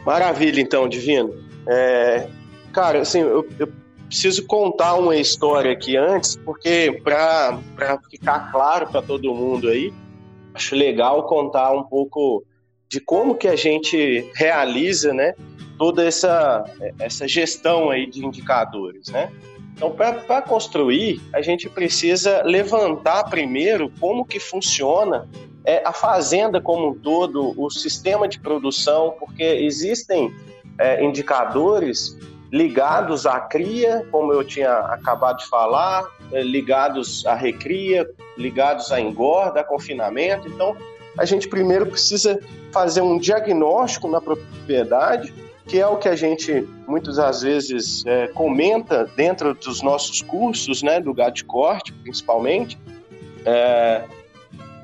Maravilha, 0.03 0.59
então, 0.59 0.89
Divino. 0.89 1.31
É, 1.67 2.27
cara, 2.73 3.01
assim, 3.01 3.19
eu, 3.19 3.47
eu 3.59 3.67
preciso 4.07 4.45
contar 4.45 4.95
uma 4.95 5.15
história 5.15 5.71
aqui 5.71 5.97
antes, 5.97 6.35
porque 6.37 7.01
para 7.03 7.59
ficar 8.09 8.51
claro 8.51 8.87
para 8.87 9.01
todo 9.01 9.33
mundo 9.33 9.67
aí, 9.67 9.93
acho 10.53 10.75
legal 10.75 11.23
contar 11.27 11.71
um 11.71 11.83
pouco 11.83 12.43
de 12.87 12.99
como 12.99 13.35
que 13.35 13.47
a 13.47 13.55
gente 13.55 14.29
realiza, 14.35 15.13
né, 15.13 15.33
toda 15.77 16.05
essa, 16.05 16.63
essa 16.99 17.27
gestão 17.27 17.89
aí 17.89 18.05
de 18.05 18.25
indicadores, 18.25 19.09
né? 19.09 19.31
Então, 19.73 19.91
para 19.91 20.41
construir, 20.41 21.21
a 21.33 21.41
gente 21.41 21.69
precisa 21.69 22.41
levantar 22.43 23.25
primeiro 23.25 23.91
como 23.99 24.25
que 24.25 24.39
funciona 24.39 25.27
é, 25.65 25.81
a 25.85 25.91
fazenda 25.91 26.61
como 26.61 26.91
um 26.91 26.93
todo, 26.93 27.53
o 27.61 27.69
sistema 27.69 28.25
de 28.25 28.39
produção, 28.39 29.15
porque 29.19 29.43
existem 29.43 30.33
é, 30.79 31.03
indicadores 31.03 32.17
ligados 32.55 33.25
à 33.25 33.37
cria, 33.41 34.07
como 34.09 34.31
eu 34.31 34.41
tinha 34.41 34.71
acabado 34.71 35.39
de 35.39 35.45
falar, 35.47 36.05
eh, 36.31 36.41
ligados 36.41 37.25
à 37.25 37.35
recria, 37.35 38.09
ligados 38.37 38.93
à 38.93 39.01
engorda, 39.01 39.59
a 39.59 39.63
confinamento. 39.63 40.47
Então, 40.47 40.73
a 41.17 41.25
gente 41.25 41.49
primeiro 41.49 41.85
precisa 41.85 42.39
fazer 42.71 43.01
um 43.01 43.17
diagnóstico 43.17 44.07
na 44.07 44.21
propriedade, 44.21 45.33
que 45.67 45.81
é 45.81 45.85
o 45.85 45.97
que 45.97 46.07
a 46.07 46.15
gente 46.15 46.65
muitas 46.87 47.17
das 47.17 47.41
vezes 47.41 48.05
é, 48.05 48.27
comenta 48.27 49.03
dentro 49.17 49.53
dos 49.53 49.81
nossos 49.81 50.21
cursos, 50.21 50.81
né, 50.81 51.01
do 51.01 51.13
de 51.13 51.43
corte, 51.43 51.91
principalmente. 51.91 52.79
É, 53.45 54.05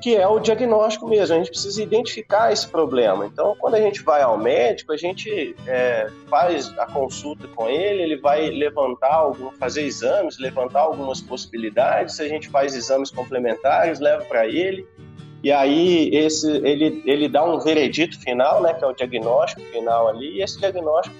que 0.02 0.16
é 0.16 0.26
o 0.26 0.40
diagnóstico 0.40 1.08
mesmo. 1.08 1.36
A 1.36 1.38
gente 1.38 1.50
precisa 1.50 1.80
identificar 1.80 2.52
esse 2.52 2.66
problema. 2.66 3.24
Então, 3.24 3.54
quando 3.58 3.76
a 3.76 3.80
gente 3.80 4.02
vai 4.02 4.20
ao 4.20 4.36
médico, 4.36 4.92
a 4.92 4.96
gente 4.96 5.54
é, 5.66 6.10
faz 6.28 6.76
a 6.76 6.86
consulta 6.86 7.46
com 7.46 7.68
ele, 7.68 8.02
ele 8.02 8.16
vai 8.16 8.50
levantar 8.50 9.14
algum, 9.14 9.52
fazer 9.52 9.82
exames, 9.82 10.38
levantar 10.40 10.80
algumas 10.80 11.20
possibilidades. 11.20 12.18
A 12.18 12.26
gente 12.26 12.48
faz 12.48 12.74
exames 12.74 13.12
complementares, 13.12 14.00
leva 14.00 14.24
para 14.24 14.46
ele. 14.46 14.84
E 15.44 15.52
aí 15.52 16.10
esse, 16.12 16.50
ele, 16.50 17.02
ele 17.06 17.28
dá 17.28 17.44
um 17.44 17.60
veredito 17.60 18.20
final, 18.20 18.60
né, 18.60 18.74
que 18.74 18.84
é 18.84 18.86
o 18.86 18.92
diagnóstico 18.92 19.62
final 19.72 20.08
ali, 20.08 20.38
e 20.38 20.42
esse 20.42 20.58
diagnóstico 20.58 21.14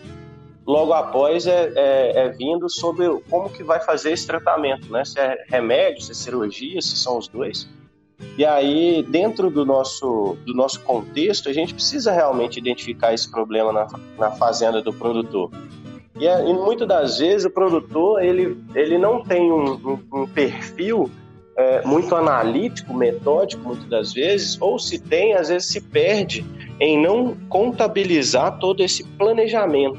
logo 0.67 0.93
após 0.93 1.47
é, 1.47 1.73
é, 1.75 2.13
é, 2.21 2.29
vindo 2.31 2.69
sobre 2.69 3.09
como 3.29 3.51
que 3.51 3.63
vai 3.63 3.81
fazer 3.81 4.13
esse 4.13 4.27
tratamento, 4.27 4.91
né? 4.93 5.05
Se 5.05 5.19
é 5.19 5.45
remédio, 5.49 6.03
se 6.03 6.13
é 6.13 6.15
cirurgia, 6.15 6.81
se 6.81 6.97
são 6.97 7.19
os 7.19 7.27
dois. 7.27 7.69
E 8.37 8.45
aí, 8.45 9.03
dentro 9.03 9.51
do 9.51 9.65
nosso, 9.65 10.37
do 10.47 10.55
nosso 10.55 10.81
contexto, 10.81 11.49
a 11.49 11.53
gente 11.53 11.75
precisa 11.75 12.13
realmente 12.13 12.59
identificar 12.59 13.13
esse 13.13 13.31
problema 13.31 13.73
na, 13.73 13.87
na 14.19 14.31
fazenda 14.33 14.81
do 14.81 14.93
produtor. 14.93 15.51
E, 16.19 16.27
é, 16.27 16.49
e 16.49 16.53
muitas 16.53 16.89
das 16.89 17.19
vezes 17.19 17.45
o 17.45 17.51
produtor 17.51 18.23
ele, 18.23 18.57
ele 18.75 18.97
não 18.99 19.23
tem 19.23 19.51
um, 19.51 19.73
um, 19.73 20.23
um 20.23 20.27
perfil 20.27 21.11
é, 21.57 21.83
muito 21.85 22.15
analítico, 22.15 22.95
metódico, 22.95 23.63
muitas 23.63 23.87
das 23.87 24.13
vezes, 24.13 24.61
ou 24.61 24.79
se 24.79 24.99
tem, 24.99 25.35
às 25.35 25.49
vezes 25.49 25.69
se 25.69 25.81
perde 25.81 26.45
em 26.81 27.01
não 27.01 27.37
contabilizar 27.49 28.59
todo 28.59 28.83
esse 28.83 29.05
planejamento. 29.05 29.99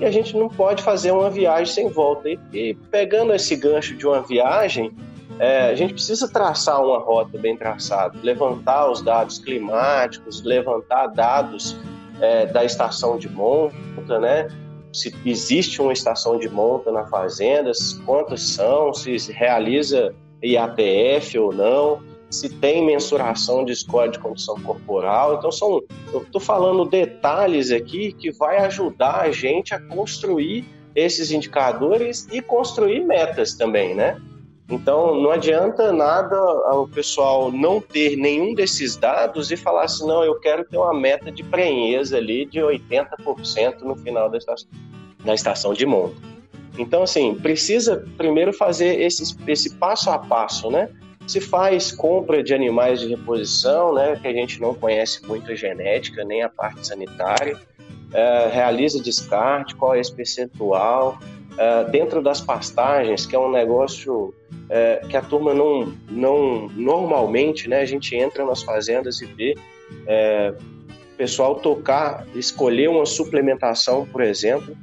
e 0.00 0.04
a 0.04 0.10
gente 0.10 0.36
não 0.36 0.48
pode 0.48 0.82
fazer 0.82 1.10
uma 1.10 1.30
viagem 1.30 1.72
sem 1.72 1.88
volta. 1.88 2.28
E, 2.28 2.38
e 2.52 2.74
pegando 2.74 3.34
esse 3.34 3.56
gancho 3.56 3.96
de 3.96 4.06
uma 4.06 4.22
viagem, 4.22 4.92
é, 5.38 5.70
a 5.70 5.74
gente 5.74 5.94
precisa 5.94 6.28
traçar 6.28 6.84
uma 6.84 6.98
rota 6.98 7.38
bem 7.38 7.56
traçada, 7.56 8.18
levantar 8.22 8.90
os 8.90 9.02
dados 9.02 9.38
climáticos, 9.38 10.42
levantar 10.42 11.08
dados 11.08 11.76
é, 12.20 12.46
da 12.46 12.64
estação 12.64 13.18
de 13.18 13.28
monta, 13.28 14.20
né? 14.20 14.48
Se 14.92 15.14
existe 15.24 15.80
uma 15.80 15.92
estação 15.92 16.38
de 16.38 16.48
monta 16.48 16.92
na 16.92 17.06
fazenda, 17.06 17.72
quantas 18.04 18.42
são, 18.42 18.92
se 18.92 19.16
realiza 19.32 20.14
IATF 20.42 21.38
ou 21.38 21.52
não 21.52 22.12
se 22.32 22.48
tem 22.48 22.84
mensuração 22.84 23.62
de 23.64 23.76
score 23.76 24.10
de 24.10 24.18
condição 24.18 24.58
corporal. 24.62 25.34
Então, 25.34 25.52
são, 25.52 25.82
eu 26.12 26.22
estou 26.22 26.40
falando 26.40 26.86
detalhes 26.86 27.70
aqui 27.70 28.12
que 28.12 28.32
vai 28.32 28.56
ajudar 28.58 29.20
a 29.20 29.30
gente 29.30 29.74
a 29.74 29.78
construir 29.78 30.64
esses 30.94 31.30
indicadores 31.30 32.26
e 32.32 32.40
construir 32.40 33.04
metas 33.04 33.54
também, 33.54 33.94
né? 33.94 34.20
Então, 34.72 35.20
não 35.20 35.30
adianta 35.30 35.92
nada 35.92 36.34
o 36.72 36.88
pessoal 36.88 37.52
não 37.52 37.78
ter 37.78 38.16
nenhum 38.16 38.54
desses 38.54 38.96
dados 38.96 39.50
e 39.50 39.56
falar 39.56 39.84
assim, 39.84 40.06
não, 40.06 40.24
eu 40.24 40.40
quero 40.40 40.64
ter 40.64 40.78
uma 40.78 40.94
meta 40.94 41.30
de 41.30 41.44
prenhez 41.44 42.14
ali 42.14 42.46
de 42.46 42.58
80% 42.58 43.82
no 43.82 43.94
final 43.96 44.30
da 44.30 44.38
estação, 44.38 44.68
da 45.22 45.34
estação 45.34 45.74
de 45.74 45.84
monta. 45.84 46.16
Então, 46.78 47.02
assim, 47.02 47.34
precisa 47.34 48.02
primeiro 48.16 48.50
fazer 48.50 48.98
esse, 48.98 49.36
esse 49.46 49.74
passo 49.74 50.08
a 50.08 50.18
passo, 50.18 50.70
né? 50.70 50.88
Se 51.26 51.38
faz 51.38 51.92
compra 51.92 52.42
de 52.42 52.54
animais 52.54 52.98
de 52.98 53.08
reposição, 53.08 53.92
né, 53.92 54.18
que 54.20 54.26
a 54.26 54.32
gente 54.32 54.58
não 54.58 54.72
conhece 54.72 55.24
muito 55.26 55.52
a 55.52 55.54
genética, 55.54 56.24
nem 56.24 56.42
a 56.42 56.48
parte 56.48 56.86
sanitária, 56.86 57.60
é, 58.14 58.48
realiza 58.50 59.02
descarte, 59.02 59.76
qual 59.76 59.94
é 59.94 60.00
esse 60.00 60.12
percentual, 60.12 61.18
é, 61.58 61.84
dentro 61.84 62.22
das 62.22 62.40
pastagens, 62.40 63.26
que 63.26 63.34
é 63.36 63.38
um 63.38 63.50
negócio 63.50 64.34
é, 64.68 65.02
que 65.08 65.16
a 65.16 65.22
turma 65.22 65.54
não, 65.54 65.92
não 66.08 66.68
normalmente, 66.68 67.68
né, 67.68 67.80
a 67.80 67.86
gente 67.86 68.14
entra 68.16 68.44
nas 68.44 68.62
fazendas 68.62 69.20
e 69.20 69.26
vê 69.26 69.56
é, 70.06 70.54
o 71.14 71.16
pessoal 71.16 71.56
tocar, 71.56 72.26
escolher 72.34 72.88
uma 72.88 73.06
suplementação, 73.06 74.06
por 74.06 74.22
exemplo, 74.22 74.76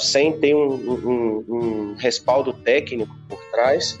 sem 0.00 0.32
ter 0.40 0.52
um, 0.52 0.74
um, 0.74 1.44
um, 1.48 1.94
respaldo 1.96 2.52
técnico 2.52 3.14
por 3.28 3.38
trás, 3.52 3.96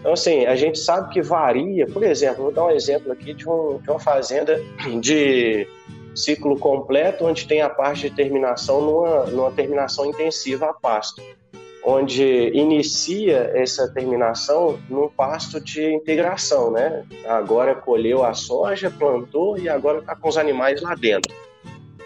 então, 0.00 0.12
assim, 0.12 0.46
a 0.46 0.54
gente 0.54 0.78
sabe 0.78 1.12
que 1.12 1.20
varia. 1.20 1.86
Por 1.86 2.02
exemplo, 2.02 2.44
vou 2.44 2.52
dar 2.52 2.66
um 2.66 2.70
exemplo 2.70 3.12
aqui 3.12 3.34
de, 3.34 3.48
um, 3.48 3.78
de 3.78 3.90
uma 3.90 3.98
fazenda 3.98 4.60
de 5.00 5.66
ciclo 6.18 6.58
completo, 6.58 7.24
onde 7.24 7.46
tem 7.46 7.62
a 7.62 7.70
parte 7.70 8.08
de 8.08 8.16
terminação 8.16 8.80
numa, 8.80 9.24
numa 9.26 9.50
terminação 9.52 10.06
intensiva 10.06 10.66
a 10.66 10.74
pasto, 10.74 11.22
onde 11.84 12.50
inicia 12.52 13.52
essa 13.54 13.88
terminação 13.92 14.78
num 14.90 15.08
pasto 15.08 15.60
de 15.60 15.92
integração, 15.92 16.70
né? 16.70 17.04
Agora 17.26 17.74
colheu 17.74 18.24
a 18.24 18.34
soja, 18.34 18.90
plantou 18.90 19.58
e 19.58 19.68
agora 19.68 20.00
está 20.00 20.14
com 20.14 20.28
os 20.28 20.36
animais 20.36 20.82
lá 20.82 20.94
dentro. 20.94 21.34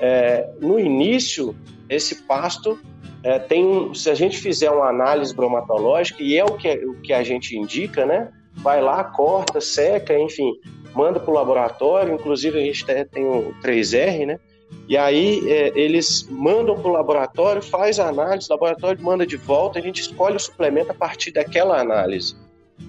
É, 0.00 0.48
no 0.60 0.78
início, 0.78 1.56
esse 1.88 2.22
pasto 2.22 2.78
é, 3.22 3.38
tem 3.38 3.94
se 3.94 4.10
a 4.10 4.14
gente 4.14 4.38
fizer 4.38 4.70
uma 4.70 4.88
análise 4.88 5.34
bromatológica, 5.34 6.22
e 6.22 6.36
é 6.36 6.44
o 6.44 6.56
que, 6.56 6.74
o 6.84 7.00
que 7.00 7.12
a 7.12 7.22
gente 7.22 7.56
indica, 7.56 8.04
né? 8.04 8.30
Vai 8.54 8.82
lá, 8.82 9.02
corta, 9.04 9.60
seca, 9.60 10.18
enfim, 10.18 10.52
manda 10.94 11.18
para 11.18 11.30
o 11.30 11.34
laboratório, 11.34 12.14
inclusive 12.14 12.58
a 12.58 12.62
gente 12.62 12.84
tem 12.84 13.24
o 13.24 13.54
3R, 13.62 14.26
né? 14.26 14.40
E 14.88 14.96
aí 14.96 15.42
é, 15.50 15.72
eles 15.78 16.26
mandam 16.28 16.78
para 16.78 16.90
o 16.90 16.92
laboratório, 16.92 17.62
faz 17.62 17.98
a 17.98 18.08
análise, 18.08 18.48
o 18.48 18.52
laboratório 18.52 19.02
manda 19.02 19.26
de 19.26 19.36
volta, 19.36 19.78
a 19.78 19.82
gente 19.82 20.00
escolhe 20.00 20.36
o 20.36 20.40
suplemento 20.40 20.90
a 20.90 20.94
partir 20.94 21.30
daquela 21.30 21.80
análise. 21.80 22.36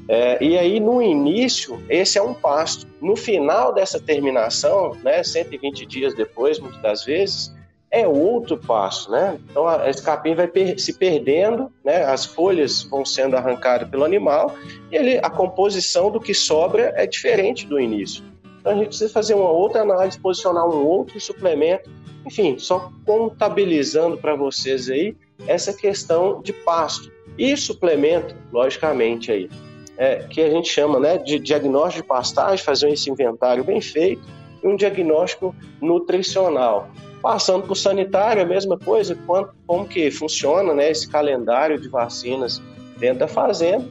É, 0.07 0.43
e 0.43 0.57
aí, 0.57 0.79
no 0.79 1.01
início, 1.01 1.81
esse 1.89 2.17
é 2.17 2.21
um 2.21 2.33
pasto. 2.33 2.87
No 3.01 3.15
final 3.15 3.73
dessa 3.73 3.99
terminação, 3.99 4.95
né, 5.03 5.23
120 5.23 5.85
dias 5.85 6.13
depois, 6.13 6.59
muitas 6.59 6.81
das 6.81 7.05
vezes, 7.05 7.53
é 7.93 8.07
outro 8.07 8.57
passo, 8.57 9.11
né? 9.11 9.39
Então 9.51 9.67
esse 9.85 10.01
capim 10.01 10.33
vai 10.33 10.47
per 10.47 10.79
se 10.79 10.97
perdendo, 10.97 11.71
né? 11.85 12.03
As 12.03 12.25
folhas 12.25 12.81
vão 12.81 13.05
sendo 13.05 13.37
arrancadas 13.37 13.87
pelo 13.87 14.03
animal 14.03 14.55
e 14.91 14.95
ele, 14.95 15.19
a 15.19 15.29
composição 15.29 16.09
do 16.09 16.19
que 16.19 16.33
sobra 16.33 16.91
é 16.97 17.05
diferente 17.05 17.67
do 17.67 17.79
início. 17.79 18.23
Então 18.59 18.71
a 18.71 18.75
gente 18.75 18.87
precisa 18.87 19.13
fazer 19.13 19.35
uma 19.35 19.51
outra 19.51 19.83
análise, 19.83 20.19
posicionar 20.19 20.67
um 20.67 20.83
outro 20.83 21.21
suplemento, 21.21 21.87
enfim, 22.25 22.57
só 22.57 22.91
contabilizando 23.05 24.17
para 24.17 24.35
vocês 24.35 24.89
aí 24.89 25.15
essa 25.45 25.71
questão 25.71 26.41
de 26.41 26.51
pasto 26.51 27.11
e 27.37 27.55
suplemento, 27.55 28.35
logicamente 28.51 29.31
aí, 29.31 29.49
é, 29.97 30.15
que 30.27 30.41
a 30.41 30.49
gente 30.49 30.67
chama, 30.67 30.99
né, 30.99 31.19
de 31.19 31.37
diagnóstico 31.37 32.01
de 32.01 32.07
pastagem, 32.07 32.65
fazer 32.65 32.89
esse 32.89 33.07
inventário 33.11 33.63
bem 33.63 33.79
feito 33.79 34.23
e 34.63 34.67
um 34.67 34.75
diagnóstico 34.75 35.53
nutricional. 35.79 36.89
Passando 37.23 37.63
para 37.63 37.71
o 37.71 37.75
sanitário, 37.75 38.41
a 38.41 38.45
mesma 38.45 38.77
coisa, 38.77 39.17
como 39.65 39.87
que 39.87 40.11
funciona 40.11 40.73
né, 40.73 40.91
esse 40.91 41.07
calendário 41.07 41.79
de 41.79 41.87
vacinas 41.87 42.61
dentro 42.99 43.19
da 43.19 43.27
fazenda. 43.29 43.85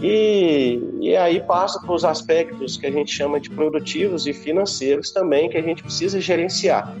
E, 0.00 0.80
e 1.00 1.16
aí 1.16 1.40
passa 1.40 1.80
para 1.80 1.92
os 1.92 2.04
aspectos 2.04 2.76
que 2.76 2.86
a 2.86 2.90
gente 2.92 3.10
chama 3.10 3.40
de 3.40 3.50
produtivos 3.50 4.28
e 4.28 4.32
financeiros 4.32 5.10
também, 5.10 5.50
que 5.50 5.56
a 5.56 5.62
gente 5.62 5.82
precisa 5.82 6.20
gerenciar. 6.20 6.96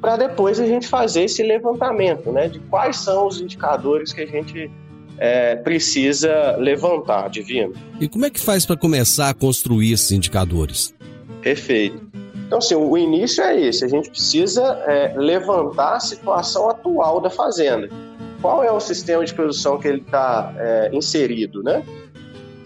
Para 0.00 0.16
depois 0.16 0.58
a 0.58 0.64
gente 0.64 0.88
fazer 0.88 1.24
esse 1.24 1.42
levantamento 1.42 2.32
né, 2.32 2.48
de 2.48 2.58
quais 2.58 2.96
são 2.96 3.26
os 3.26 3.42
indicadores 3.42 4.14
que 4.14 4.22
a 4.22 4.26
gente 4.26 4.70
é, 5.18 5.56
precisa 5.56 6.56
levantar, 6.56 7.28
Divino. 7.28 7.74
E 8.00 8.08
como 8.08 8.24
é 8.24 8.30
que 8.30 8.40
faz 8.40 8.64
para 8.64 8.78
começar 8.78 9.28
a 9.28 9.34
construir 9.34 9.92
esses 9.92 10.10
indicadores? 10.12 10.94
Perfeito. 11.42 12.09
Então, 12.50 12.58
assim, 12.58 12.74
o 12.74 12.98
início 12.98 13.44
é 13.44 13.60
esse: 13.60 13.84
a 13.84 13.88
gente 13.88 14.10
precisa 14.10 14.82
é, 14.84 15.14
levantar 15.16 15.94
a 15.94 16.00
situação 16.00 16.68
atual 16.68 17.20
da 17.20 17.30
fazenda. 17.30 17.88
Qual 18.42 18.64
é 18.64 18.72
o 18.72 18.80
sistema 18.80 19.24
de 19.24 19.32
produção 19.32 19.78
que 19.78 19.86
ele 19.86 20.00
está 20.00 20.52
é, 20.58 20.90
inserido, 20.92 21.62
né? 21.62 21.84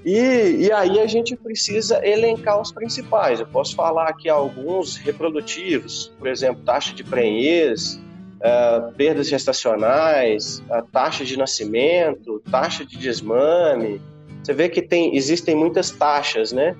E, 0.02 0.56
e, 0.66 0.72
aí 0.72 0.98
a 1.00 1.06
gente 1.06 1.36
precisa 1.36 2.00
elencar 2.02 2.58
os 2.58 2.72
principais. 2.72 3.40
Eu 3.40 3.46
posso 3.46 3.76
falar 3.76 4.08
aqui 4.08 4.26
alguns 4.26 4.96
reprodutivos, 4.96 6.10
por 6.18 6.28
exemplo, 6.28 6.62
taxa 6.64 6.94
de 6.94 7.04
prenhez, 7.04 8.00
uh, 8.36 8.90
perdas 8.94 9.28
gestacionais, 9.28 10.62
a 10.70 10.80
taxa 10.80 11.26
de 11.26 11.36
nascimento, 11.36 12.42
taxa 12.50 12.86
de 12.86 12.96
desmame. 12.96 14.00
Você 14.42 14.54
vê 14.54 14.70
que 14.70 14.80
tem, 14.80 15.14
existem 15.14 15.54
muitas 15.54 15.90
taxas, 15.90 16.52
né? 16.52 16.74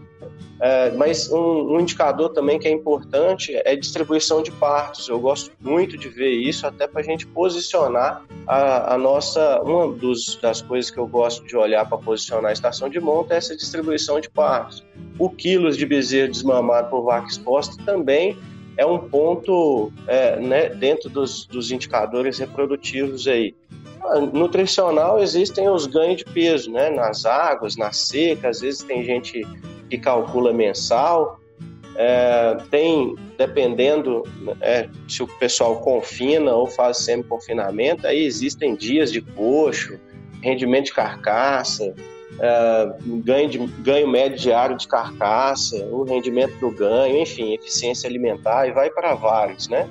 É, 0.65 0.91
mas 0.93 1.31
um, 1.31 1.75
um, 1.75 1.79
indicador 1.79 2.31
também 2.31 2.59
que 2.59 2.67
é 2.67 2.71
importante 2.71 3.55
é 3.67 3.77
distribuição 3.77 4.43
de 4.43 4.51
partos. 4.51 5.07
Eu 5.07 5.21
gosto 5.21 5.53
muito 5.61 5.99
de 5.99 6.09
ver 6.09 6.31
isso, 6.31 6.67
até 6.67 6.89
para 6.89 7.03
a 7.03 7.05
gente 7.05 7.27
posicionar 7.27 8.25
a, 8.47 8.95
a, 8.95 8.97
nossa. 8.97 9.61
Uma 9.61 9.93
dos, 9.93 10.39
das 10.41 10.63
coisas 10.63 10.91
que 10.91 10.97
eu 10.97 11.07
gosto 11.07 11.45
de 11.45 11.55
olhar 11.55 11.87
para 11.87 11.99
posicionar 11.99 12.49
a 12.49 12.53
estação 12.55 12.89
de 12.89 12.99
monta 12.99 13.35
é 13.35 13.37
essa 13.37 13.55
distribuição 13.55 14.19
de 14.19 14.31
partos. 14.31 14.83
O 15.19 15.29
quilos 15.29 15.77
de 15.77 15.85
bezerro 15.85 16.33
desmamado 16.33 16.89
por 16.89 17.03
vaca 17.03 17.29
exposta 17.29 17.77
também 17.85 18.35
é 18.79 18.87
um 18.87 18.99
ponto 18.99 19.93
é, 20.07 20.41
né, 20.41 20.71
dentro 20.71 21.11
dos, 21.11 21.45
dos 21.45 21.71
indicadores 21.73 22.39
reprodutivos 22.39 23.29
aí. 23.29 23.55
Nutricional 24.33 25.23
existem 25.23 25.69
os 25.69 25.87
ganhos 25.87 26.17
de 26.17 26.25
peso, 26.25 26.71
né? 26.71 26.89
Nas 26.89 27.27
águas, 27.27 27.77
na 27.77 27.93
seca, 27.93 28.49
às 28.49 28.61
vezes 28.61 28.83
tem 28.83 29.05
gente 29.05 29.43
que 29.97 29.99
calcula 29.99 30.53
mensal. 30.53 31.41
É, 31.97 32.57
tem, 32.71 33.15
dependendo 33.39 34.25
é, 34.61 34.89
se 35.09 35.23
o 35.23 35.29
pessoal 35.39 35.77
confina 35.77 36.53
ou 36.53 36.67
faz 36.67 36.99
semi-confinamento, 36.99 38.07
aí 38.07 38.25
existem 38.25 38.75
dias 38.75 39.13
de 39.13 39.21
coxo, 39.21 39.99
rendimento 40.43 40.87
de 40.87 40.93
carcaça, 40.93 41.95
é, 42.41 42.93
ganho, 43.23 43.49
de, 43.49 43.59
ganho 43.59 44.09
médio 44.09 44.37
diário 44.37 44.77
de 44.77 44.89
carcaça, 44.89 45.77
o 45.87 46.03
rendimento 46.03 46.59
do 46.59 46.71
ganho, 46.73 47.17
enfim, 47.19 47.55
eficiência 47.55 48.09
alimentar, 48.09 48.67
e 48.67 48.73
vai 48.73 48.91
para 48.91 49.15
vários, 49.15 49.69
né? 49.69 49.89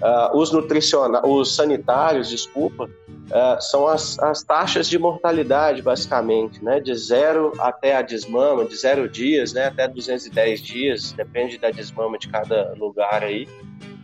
Uh, 0.00 0.36
os 0.36 0.50
nutricionais, 0.50 1.22
os 1.24 1.54
sanitários, 1.54 2.28
desculpa, 2.28 2.90
uh, 3.32 3.60
são 3.60 3.86
as, 3.86 4.18
as 4.18 4.42
taxas 4.42 4.88
de 4.88 4.98
mortalidade, 4.98 5.82
basicamente, 5.82 6.62
né? 6.62 6.78
De 6.78 6.94
zero 6.94 7.52
até 7.58 7.96
a 7.96 8.02
desmama, 8.02 8.64
de 8.64 8.76
zero 8.76 9.08
dias, 9.08 9.52
né? 9.52 9.66
Até 9.66 9.88
210 9.88 10.60
dias, 10.60 11.12
depende 11.12 11.58
da 11.58 11.70
desmama 11.70 12.18
de 12.18 12.28
cada 12.28 12.74
lugar 12.74 13.24
aí. 13.24 13.48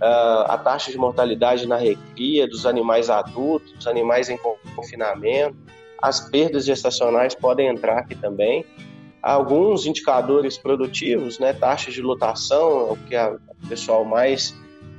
Uh, 0.00 0.46
a 0.46 0.58
taxa 0.58 0.90
de 0.90 0.98
mortalidade 0.98 1.66
na 1.66 1.76
recria 1.76 2.46
dos 2.48 2.64
animais 2.64 3.10
adultos, 3.10 3.72
dos 3.72 3.86
animais 3.86 4.28
em 4.28 4.38
confinamento, 4.74 5.56
as 6.00 6.20
perdas 6.20 6.64
gestacionais 6.64 7.34
podem 7.34 7.68
entrar 7.68 7.98
aqui 7.98 8.14
também. 8.14 8.64
Alguns 9.20 9.84
indicadores 9.84 10.56
produtivos, 10.56 11.38
né? 11.38 11.52
Taxa 11.52 11.90
de 11.90 12.00
lotação, 12.00 12.80
é 12.80 12.92
o 12.92 12.96
que 12.96 13.16
o 13.16 13.68
pessoal 13.68 14.04
mais 14.04 14.54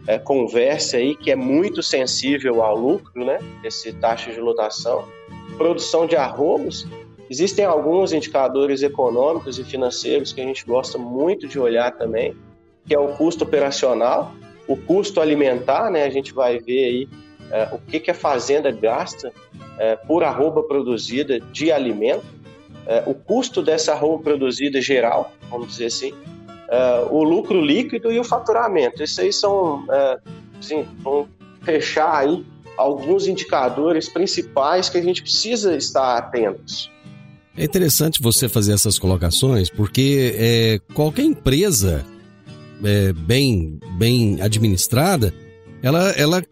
é, 0.10 0.18
conversa 0.18 0.98
aí, 0.98 1.16
que 1.16 1.30
é 1.30 1.36
muito 1.36 1.84
sensível 1.84 2.64
ao 2.64 2.76
lucro, 2.76 3.24
né? 3.24 3.38
Esse 3.64 3.94
taxa 3.94 4.32
de 4.32 4.40
lotação. 4.40 5.08
Produção 5.56 6.08
de 6.08 6.16
arrobos. 6.16 6.88
Existem 7.30 7.64
alguns 7.64 8.12
indicadores 8.12 8.82
econômicos 8.82 9.60
e 9.60 9.64
financeiros 9.64 10.34
que 10.34 10.42
a 10.42 10.44
gente 10.44 10.66
gosta 10.66 10.98
muito 10.98 11.48
de 11.48 11.60
olhar 11.60 11.92
também, 11.92 12.36
que 12.88 12.96
é 12.96 13.00
o 13.00 13.10
custo 13.10 13.44
operacional, 13.44 14.34
o 14.68 14.76
custo 14.76 15.22
alimentar, 15.22 15.92
né? 15.92 16.06
A 16.06 16.10
gente 16.10 16.34
vai 16.34 16.58
ver 16.58 16.86
aí 16.86 17.10
é, 17.52 17.70
o 17.72 17.78
que, 17.78 18.00
que 18.00 18.10
a 18.10 18.16
fazenda 18.16 18.72
gasta 18.72 19.32
é, 19.78 19.96
por 19.96 20.24
arroba 20.24 20.64
produzida 20.64 21.40
de 21.40 21.72
alimento, 21.72 22.26
é, 22.88 23.04
o 23.06 23.14
custo 23.14 23.62
dessa 23.62 23.92
arroba 23.92 24.24
produzida 24.24 24.82
geral, 24.82 25.32
vamos 25.52 25.68
dizer 25.68 25.86
assim, 25.86 26.16
é, 26.70 27.08
o 27.10 27.24
lucro 27.24 27.60
líquido 27.62 28.12
e 28.12 28.20
o 28.20 28.24
faturamento. 28.24 29.02
Esses 29.02 29.20
aí 29.20 29.34
são, 29.34 29.86
é, 29.90 30.20
assim, 30.60 30.86
vão 31.00 31.28
fechar 31.64 32.16
aí 32.16 32.46
alguns 32.78 33.28
indicadores 33.28 34.08
principais 34.08 34.88
que 34.90 34.98
a 34.98 35.02
gente 35.02 35.22
precisa 35.22 35.76
estar 35.76 36.18
atentos. 36.18 36.90
É 37.58 37.66
interessante 37.66 38.22
você 38.22 38.48
fazer 38.48 38.74
essas 38.74 38.98
colocações, 38.98 39.70
porque 39.70 40.34
é, 40.38 40.80
qualquer 40.94 41.24
empresa 41.24 42.06
é, 42.84 43.12
bem, 43.12 43.80
bem 43.98 44.42
administrada, 44.42 45.34
ela, 45.84 46.10
ela 46.12 46.44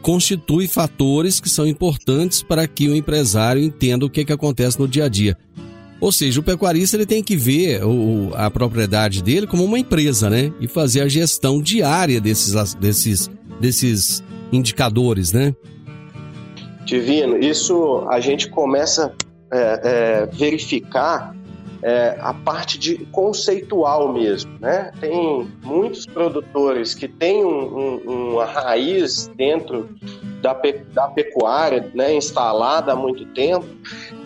constitui 0.00 0.66
fatores 0.66 1.40
que 1.40 1.48
são 1.48 1.66
importantes 1.66 2.42
para 2.42 2.66
que 2.66 2.88
o 2.88 2.96
empresário 2.96 3.62
entenda 3.62 4.06
o 4.06 4.10
que, 4.10 4.24
que 4.24 4.32
acontece 4.32 4.78
no 4.78 4.88
dia 4.88 5.04
a 5.04 5.08
dia. 5.08 5.36
Ou 6.00 6.12
seja, 6.12 6.40
o 6.40 6.42
pecuarista 6.42 6.96
ele 6.96 7.06
tem 7.06 7.22
que 7.22 7.36
ver 7.36 7.84
o, 7.84 8.30
a 8.34 8.50
propriedade 8.50 9.22
dele 9.22 9.46
como 9.46 9.64
uma 9.64 9.78
empresa, 9.78 10.30
né? 10.30 10.52
E 10.60 10.68
fazer 10.68 11.00
a 11.00 11.08
gestão 11.08 11.60
diária 11.60 12.20
desses, 12.20 12.74
desses, 12.74 13.30
desses 13.60 14.22
indicadores, 14.52 15.32
né? 15.32 15.54
Divino, 16.84 17.36
isso 17.36 18.06
a 18.08 18.20
gente 18.20 18.48
começa 18.48 19.12
a 19.50 19.56
é, 19.56 19.80
é, 19.82 20.26
verificar 20.26 21.34
é, 21.82 22.16
a 22.20 22.34
parte 22.34 22.78
de 22.78 22.98
conceitual 23.06 24.12
mesmo, 24.12 24.58
né? 24.60 24.92
Tem 25.00 25.48
muitos 25.62 26.06
produtores 26.06 26.94
que 26.94 27.06
têm 27.06 27.44
um, 27.44 28.00
um, 28.04 28.32
uma 28.32 28.44
raiz 28.44 29.28
dentro 29.36 29.88
da, 30.42 30.54
pe, 30.54 30.72
da 30.92 31.08
pecuária, 31.08 31.90
né, 31.94 32.14
instalada 32.14 32.92
há 32.92 32.96
muito 32.96 33.24
tempo, 33.26 33.66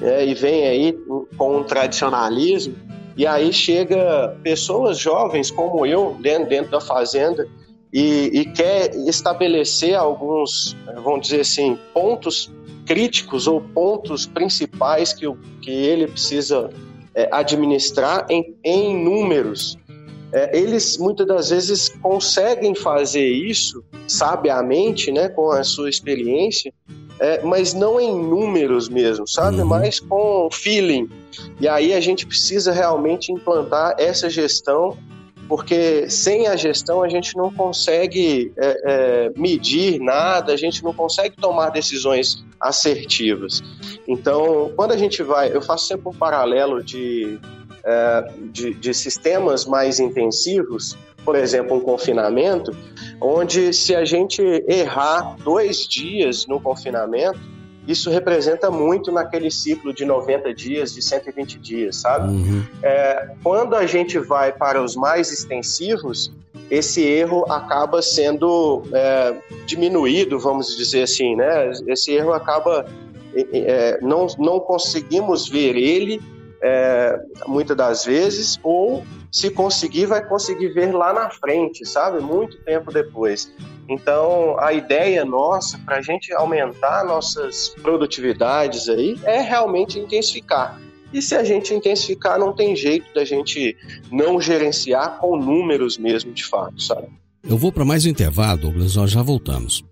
é, 0.00 0.26
e 0.26 0.34
vem 0.34 0.66
aí 0.66 0.98
com 1.36 1.58
um 1.58 1.64
tradicionalismo, 1.64 2.74
e 3.16 3.26
aí 3.26 3.52
chega 3.52 4.36
pessoas 4.42 4.98
jovens 4.98 5.50
como 5.50 5.84
eu 5.84 6.16
dentro, 6.20 6.48
dentro 6.48 6.70
da 6.70 6.80
fazenda 6.80 7.46
e, 7.92 8.30
e 8.32 8.44
quer 8.46 8.94
estabelecer 9.06 9.94
alguns, 9.94 10.74
vamos 11.04 11.28
dizer 11.28 11.40
assim, 11.40 11.78
pontos 11.92 12.50
críticos 12.86 13.46
ou 13.46 13.60
pontos 13.60 14.26
principais 14.26 15.12
que, 15.12 15.30
que 15.60 15.70
ele 15.70 16.06
precisa 16.06 16.70
é, 17.14 17.28
administrar 17.32 18.26
em, 18.28 18.54
em 18.64 19.02
números. 19.02 19.78
É, 20.32 20.56
eles 20.58 20.96
muitas 20.96 21.26
das 21.26 21.50
vezes 21.50 21.88
conseguem 21.88 22.74
fazer 22.74 23.26
isso 23.26 23.84
sabiamente, 24.08 25.12
né, 25.12 25.28
com 25.28 25.50
a 25.50 25.62
sua 25.62 25.90
experiência, 25.90 26.72
é, 27.18 27.42
mas 27.42 27.74
não 27.74 28.00
em 28.00 28.14
números 28.14 28.88
mesmo, 28.88 29.28
sabe? 29.28 29.60
Uhum. 29.60 29.66
Mas 29.66 30.00
com 30.00 30.48
feeling. 30.50 31.08
E 31.60 31.68
aí 31.68 31.92
a 31.92 32.00
gente 32.00 32.26
precisa 32.26 32.72
realmente 32.72 33.30
implantar 33.30 33.94
essa 33.98 34.28
gestão 34.28 34.96
porque 35.52 36.08
sem 36.08 36.46
a 36.46 36.56
gestão 36.56 37.02
a 37.02 37.10
gente 37.10 37.36
não 37.36 37.52
consegue 37.52 38.50
é, 38.56 38.80
é, 38.86 39.32
medir 39.36 40.00
nada, 40.00 40.50
a 40.50 40.56
gente 40.56 40.82
não 40.82 40.94
consegue 40.94 41.36
tomar 41.36 41.68
decisões 41.68 42.42
assertivas. 42.58 43.60
Então, 44.08 44.72
quando 44.74 44.92
a 44.92 44.96
gente 44.96 45.22
vai, 45.22 45.54
eu 45.54 45.60
faço 45.60 45.88
sempre 45.88 46.08
um 46.08 46.14
paralelo 46.14 46.82
de, 46.82 47.38
é, 47.84 48.32
de, 48.50 48.72
de 48.72 48.94
sistemas 48.94 49.66
mais 49.66 50.00
intensivos, 50.00 50.96
por 51.22 51.36
exemplo, 51.36 51.76
um 51.76 51.80
confinamento, 51.80 52.74
onde 53.20 53.74
se 53.74 53.94
a 53.94 54.06
gente 54.06 54.40
errar 54.66 55.36
dois 55.44 55.86
dias 55.86 56.46
no 56.46 56.62
confinamento, 56.62 57.38
isso 57.86 58.10
representa 58.10 58.70
muito 58.70 59.10
naquele 59.10 59.50
ciclo 59.50 59.92
de 59.92 60.04
90 60.04 60.54
dias, 60.54 60.94
de 60.94 61.02
120 61.02 61.58
dias, 61.58 61.96
sabe? 61.96 62.28
Uhum. 62.28 62.64
É, 62.82 63.30
quando 63.42 63.74
a 63.74 63.86
gente 63.86 64.18
vai 64.18 64.52
para 64.52 64.82
os 64.82 64.94
mais 64.94 65.32
extensivos, 65.32 66.32
esse 66.70 67.02
erro 67.02 67.44
acaba 67.50 68.00
sendo 68.00 68.84
é, 68.92 69.34
diminuído, 69.66 70.38
vamos 70.38 70.76
dizer 70.76 71.02
assim, 71.02 71.34
né? 71.34 71.72
Esse 71.86 72.12
erro 72.12 72.32
acaba 72.32 72.86
é, 73.34 73.98
não, 74.02 74.26
não 74.38 74.60
conseguimos 74.60 75.48
ver 75.48 75.76
ele 75.76 76.20
é, 76.62 77.18
muitas 77.46 77.76
das 77.76 78.04
vezes, 78.04 78.58
ou 78.62 79.04
se 79.30 79.50
conseguir, 79.50 80.06
vai 80.06 80.24
conseguir 80.24 80.68
ver 80.68 80.92
lá 80.92 81.12
na 81.12 81.30
frente, 81.30 81.84
sabe? 81.84 82.20
Muito 82.20 82.56
tempo 82.58 82.92
depois. 82.92 83.52
Então, 83.88 84.56
a 84.60 84.72
ideia 84.72 85.24
nossa 85.24 85.78
para 85.78 85.96
a 85.96 86.02
gente 86.02 86.32
aumentar 86.32 87.04
nossas 87.04 87.70
produtividades 87.82 88.88
aí 88.88 89.18
é 89.24 89.40
realmente 89.40 89.98
intensificar. 89.98 90.80
E 91.12 91.20
se 91.20 91.34
a 91.34 91.44
gente 91.44 91.74
intensificar, 91.74 92.38
não 92.38 92.54
tem 92.54 92.74
jeito 92.74 93.12
da 93.12 93.24
gente 93.24 93.76
não 94.10 94.40
gerenciar 94.40 95.18
com 95.18 95.36
números 95.36 95.98
mesmo, 95.98 96.32
de 96.32 96.44
fato, 96.44 96.80
sabe? 96.80 97.08
Eu 97.42 97.58
vou 97.58 97.72
para 97.72 97.84
mais 97.84 98.06
um 98.06 98.08
intervalo, 98.08 98.60
Douglas, 98.60 98.96
nós 98.96 99.10
já 99.10 99.20
voltamos. 99.20 99.84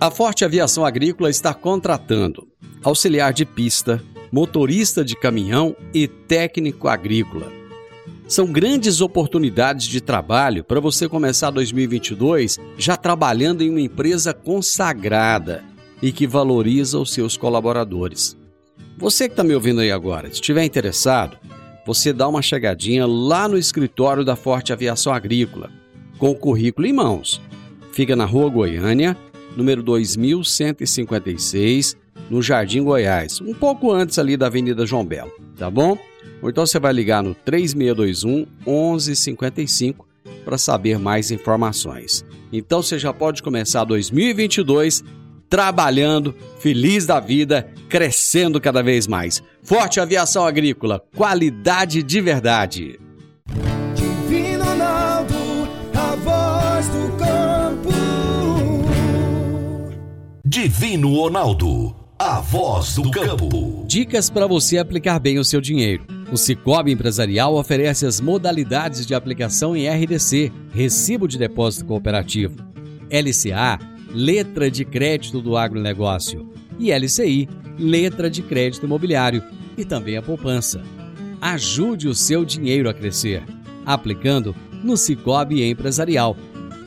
A 0.00 0.10
Forte 0.10 0.44
Aviação 0.44 0.84
Agrícola 0.84 1.28
está 1.28 1.52
contratando 1.52 2.46
auxiliar 2.82 3.32
de 3.32 3.44
pista, 3.44 4.02
motorista 4.32 5.04
de 5.04 5.14
caminhão 5.14 5.76
e 5.92 6.08
técnico 6.08 6.88
agrícola. 6.88 7.52
São 8.26 8.46
grandes 8.46 9.02
oportunidades 9.02 9.86
de 9.86 10.00
trabalho 10.00 10.64
para 10.64 10.80
você 10.80 11.06
começar 11.06 11.50
2022 11.50 12.58
já 12.78 12.96
trabalhando 12.96 13.62
em 13.62 13.68
uma 13.68 13.82
empresa 13.82 14.32
consagrada 14.32 15.62
e 16.00 16.10
que 16.10 16.26
valoriza 16.26 16.98
os 16.98 17.12
seus 17.12 17.36
colaboradores. 17.36 18.34
Você 18.96 19.28
que 19.28 19.34
está 19.34 19.44
me 19.44 19.54
ouvindo 19.54 19.82
aí 19.82 19.92
agora, 19.92 20.28
se 20.28 20.34
estiver 20.34 20.64
interessado, 20.64 21.36
você 21.84 22.12
dá 22.12 22.26
uma 22.26 22.40
chegadinha 22.40 23.06
lá 23.06 23.46
no 23.46 23.58
escritório 23.58 24.24
da 24.24 24.34
Forte 24.34 24.72
Aviação 24.72 25.12
Agrícola, 25.12 25.70
com 26.18 26.30
o 26.30 26.34
currículo 26.34 26.86
em 26.86 26.92
mãos. 26.92 27.40
Fica 27.92 28.16
na 28.16 28.24
Rua 28.24 28.48
Goiânia, 28.48 29.14
número 29.56 29.82
2156, 29.82 31.96
no 32.30 32.42
Jardim 32.42 32.82
Goiás, 32.82 33.40
um 33.40 33.54
pouco 33.54 33.90
antes 33.90 34.18
ali 34.18 34.36
da 34.36 34.46
Avenida 34.46 34.86
João 34.86 35.04
Belo, 35.04 35.32
tá 35.56 35.70
bom? 35.70 35.96
Ou 36.40 36.50
então 36.50 36.66
você 36.66 36.78
vai 36.78 36.92
ligar 36.92 37.22
no 37.22 37.34
3621 37.34 38.46
1155 38.66 40.06
para 40.44 40.58
saber 40.58 40.98
mais 40.98 41.30
informações. 41.30 42.24
Então 42.52 42.82
você 42.82 42.98
já 42.98 43.12
pode 43.12 43.42
começar 43.42 43.84
2022 43.84 45.04
trabalhando, 45.52 46.34
feliz 46.60 47.04
da 47.04 47.20
vida, 47.20 47.70
crescendo 47.86 48.58
cada 48.58 48.82
vez 48.82 49.06
mais. 49.06 49.42
Forte 49.62 50.00
Aviação 50.00 50.46
Agrícola, 50.46 51.02
qualidade 51.14 52.02
de 52.02 52.20
verdade. 52.22 52.98
Divino 53.94 54.64
Ronaldo, 54.64 55.34
a 55.94 56.16
voz 56.16 56.88
do 56.88 57.16
campo. 57.18 57.90
Divino 60.42 61.14
Ronaldo, 61.14 61.94
a 62.24 62.38
voz 62.38 62.94
do 62.94 63.10
campo. 63.10 63.84
Dicas 63.84 64.30
para 64.30 64.46
você 64.46 64.78
aplicar 64.78 65.18
bem 65.18 65.40
o 65.40 65.44
seu 65.44 65.60
dinheiro. 65.60 66.04
O 66.30 66.36
Cicobi 66.36 66.92
Empresarial 66.92 67.56
oferece 67.56 68.06
as 68.06 68.20
modalidades 68.20 69.04
de 69.04 69.12
aplicação 69.12 69.76
em 69.76 69.88
RDC, 69.88 70.52
Recibo 70.72 71.26
de 71.26 71.36
Depósito 71.36 71.84
Cooperativo, 71.84 72.54
LCA, 73.10 73.76
Letra 74.14 74.70
de 74.70 74.84
Crédito 74.84 75.40
do 75.40 75.56
Agronegócio, 75.56 76.48
e 76.78 76.92
LCI, 76.92 77.48
Letra 77.76 78.30
de 78.30 78.40
Crédito 78.40 78.86
Imobiliário, 78.86 79.42
e 79.76 79.84
também 79.84 80.16
a 80.16 80.22
poupança. 80.22 80.80
Ajude 81.40 82.06
o 82.06 82.14
seu 82.14 82.44
dinheiro 82.44 82.88
a 82.88 82.94
crescer, 82.94 83.42
aplicando 83.84 84.54
no 84.84 84.96
Cicobi 84.96 85.68
Empresarial. 85.68 86.36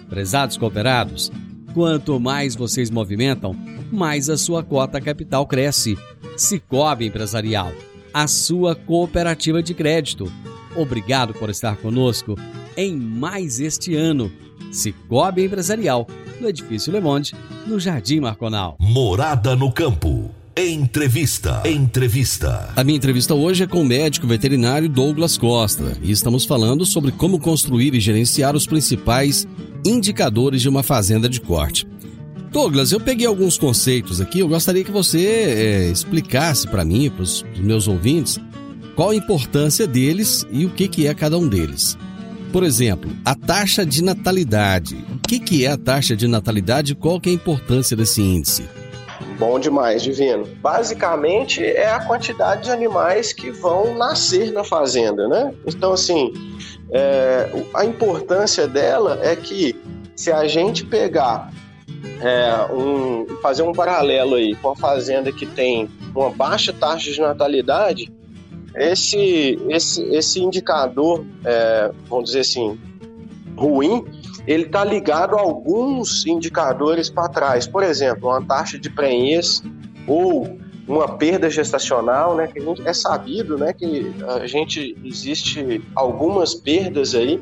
Prezados 0.08 0.56
cooperados, 0.56 1.30
quanto 1.74 2.22
mais 2.22 2.56
vocês 2.56 2.90
movimentam, 2.90 3.54
mais 3.92 4.30
a 4.30 4.38
sua 4.38 4.64
cota 4.64 5.00
capital 5.00 5.46
cresce. 5.46 5.98
Cicobi 6.38 7.08
Empresarial 7.08 7.72
a 8.16 8.28
sua 8.28 8.74
cooperativa 8.74 9.62
de 9.62 9.74
crédito. 9.74 10.32
Obrigado 10.74 11.34
por 11.34 11.50
estar 11.50 11.76
conosco 11.76 12.38
em 12.78 12.96
mais 12.96 13.60
este 13.60 13.94
ano. 13.94 14.32
Cicobi 14.72 15.44
Empresarial, 15.44 16.08
no 16.40 16.48
Edifício 16.48 16.94
Le 16.94 17.02
Monde, 17.02 17.36
no 17.68 17.78
Jardim 17.78 18.22
Marconal. 18.22 18.78
Morada 18.80 19.54
no 19.54 19.70
Campo. 19.70 20.32
Entrevista. 20.56 21.62
Entrevista. 21.66 22.72
A 22.78 22.86
minha 22.86 22.96
entrevista 22.96 23.36
hoje 23.36 23.66
é 23.66 23.68
com 23.68 23.82
o 23.82 23.86
médico 23.86 24.26
veterinário 24.26 24.88
Douglas 24.88 25.38
Costa 25.38 25.98
e 26.02 26.10
estamos 26.10 26.46
falando 26.46 26.86
sobre 26.86 27.12
como 27.12 27.38
construir 27.38 27.94
e 27.94 28.00
gerenciar 28.00 28.56
os 28.56 28.66
principais 28.66 29.46
indicadores 29.86 30.62
de 30.62 30.70
uma 30.70 30.84
fazenda 30.84 31.28
de 31.28 31.42
corte. 31.42 31.86
Douglas, 32.56 32.94
eu 32.94 33.02
peguei 33.02 33.28
alguns 33.28 33.58
conceitos 33.58 34.22
aqui, 34.22 34.40
eu 34.40 34.48
gostaria 34.48 34.82
que 34.82 34.90
você 34.90 35.28
é, 35.28 35.92
explicasse 35.92 36.66
para 36.66 36.86
mim, 36.86 37.10
para 37.10 37.22
os 37.22 37.44
meus 37.58 37.86
ouvintes, 37.86 38.40
qual 38.96 39.10
a 39.10 39.16
importância 39.16 39.86
deles 39.86 40.48
e 40.50 40.66
o 40.66 40.70
que, 40.70 40.88
que 40.88 41.06
é 41.06 41.14
cada 41.14 41.38
um 41.38 41.50
deles. 41.50 41.98
Por 42.54 42.64
exemplo, 42.64 43.12
a 43.26 43.36
taxa 43.36 43.86
de 43.86 44.02
natalidade. 44.02 44.96
O 45.14 45.28
que, 45.28 45.38
que 45.38 45.66
é 45.66 45.72
a 45.72 45.78
taxa 45.78 46.16
de 46.16 46.30
natalidade 46.30 46.94
e 46.94 46.96
qual 46.96 47.20
que 47.20 47.28
é 47.28 47.34
a 47.34 47.36
importância 47.36 47.94
desse 47.98 48.22
índice? 48.22 48.64
Bom 49.38 49.60
demais, 49.60 50.02
Divino. 50.02 50.48
Basicamente 50.62 51.62
é 51.62 51.92
a 51.92 52.06
quantidade 52.06 52.64
de 52.64 52.72
animais 52.72 53.34
que 53.34 53.52
vão 53.52 53.98
nascer 53.98 54.54
na 54.54 54.64
fazenda, 54.64 55.28
né? 55.28 55.54
Então, 55.68 55.92
assim, 55.92 56.32
é, 56.90 57.50
a 57.74 57.84
importância 57.84 58.66
dela 58.66 59.20
é 59.22 59.36
que 59.36 59.76
se 60.16 60.32
a 60.32 60.48
gente 60.48 60.86
pegar 60.86 61.52
é, 62.22 62.74
um, 62.74 63.26
fazer 63.42 63.64
um 63.64 63.74
paralelo 63.74 64.36
aí 64.36 64.56
com 64.56 64.72
a 64.72 64.76
fazenda 64.76 65.32
que 65.32 65.46
tem 65.46 65.90
uma 66.16 66.30
baixa 66.30 66.72
taxa 66.74 67.12
de 67.12 67.20
natalidade, 67.20 68.12
esse, 68.76 69.60
esse, 69.70 70.04
esse 70.14 70.42
indicador, 70.42 71.26
é, 71.44 71.92
vamos 72.10 72.26
dizer 72.26 72.42
assim, 72.42 72.80
ruim, 73.56 74.06
ele 74.46 74.64
está 74.64 74.84
ligado 74.84 75.36
a 75.36 75.42
alguns 75.42 76.26
indicadores 76.26 77.10
para 77.10 77.30
trás. 77.30 77.66
Por 77.68 77.84
exemplo, 77.84 78.30
uma 78.30 78.42
taxa 78.42 78.78
de 78.78 78.90
prenhez 78.90 79.64
ou 80.08 80.58
uma 80.88 81.08
perda 81.08 81.50
gestacional, 81.50 82.36
né, 82.36 82.48
que 82.48 82.60
gente 82.60 82.88
é 82.88 82.94
sabido, 82.94 83.58
né, 83.58 83.74
que 83.74 84.14
a 84.40 84.46
gente 84.46 84.96
existe 85.04 85.82
algumas 85.96 86.54
perdas 86.54 87.16
aí 87.16 87.42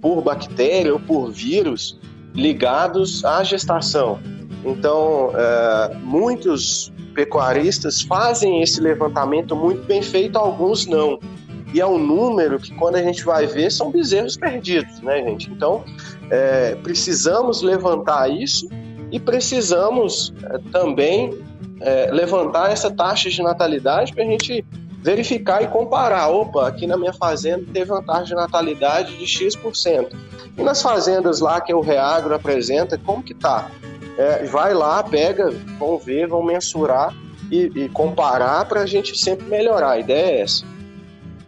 por 0.00 0.22
bactéria 0.22 0.92
ou 0.92 1.00
por 1.00 1.30
vírus 1.30 1.98
ligados 2.36 3.24
à 3.24 3.42
gestação. 3.42 4.20
Então, 4.64 5.32
é, 5.34 5.94
muitos 6.02 6.92
pecuaristas 7.14 8.02
fazem 8.02 8.62
esse 8.62 8.80
levantamento 8.80 9.56
muito 9.56 9.84
bem 9.86 10.02
feito, 10.02 10.36
alguns 10.36 10.86
não. 10.86 11.18
E 11.72 11.80
é 11.80 11.86
um 11.86 11.98
número 11.98 12.58
que, 12.58 12.74
quando 12.74 12.96
a 12.96 13.02
gente 13.02 13.24
vai 13.24 13.46
ver, 13.46 13.72
são 13.72 13.90
bezerros 13.90 14.36
perdidos, 14.36 15.00
né, 15.00 15.22
gente? 15.22 15.50
Então, 15.50 15.84
é, 16.30 16.74
precisamos 16.76 17.62
levantar 17.62 18.30
isso 18.30 18.68
e 19.10 19.18
precisamos 19.18 20.32
é, 20.44 20.58
também 20.70 21.38
é, 21.80 22.10
levantar 22.12 22.70
essa 22.70 22.90
taxa 22.90 23.30
de 23.30 23.42
natalidade 23.42 24.12
para 24.12 24.24
a 24.24 24.26
gente 24.26 24.64
verificar 25.06 25.62
e 25.62 25.68
comparar. 25.68 26.26
Opa, 26.30 26.66
aqui 26.66 26.84
na 26.84 26.96
minha 26.96 27.12
fazenda 27.12 27.64
teve 27.72 27.92
uma 27.92 28.02
taxa 28.02 28.24
de 28.24 28.34
natalidade 28.34 29.16
de 29.16 29.24
X%. 29.24 30.16
E 30.58 30.62
nas 30.64 30.82
fazendas 30.82 31.38
lá 31.38 31.60
que 31.60 31.72
o 31.72 31.80
Reagro 31.80 32.34
apresenta, 32.34 32.98
como 32.98 33.22
que 33.22 33.32
tá? 33.32 33.70
É, 34.18 34.44
vai 34.46 34.74
lá, 34.74 35.00
pega, 35.04 35.54
vão 35.78 35.96
ver, 35.96 36.26
vão 36.26 36.42
mensurar 36.42 37.14
e, 37.52 37.70
e 37.76 37.88
comparar 37.88 38.64
para 38.64 38.80
a 38.80 38.86
gente 38.86 39.16
sempre 39.16 39.46
melhorar. 39.46 39.90
A 39.90 40.00
ideia 40.00 40.38
é 40.38 40.40
essa. 40.40 40.64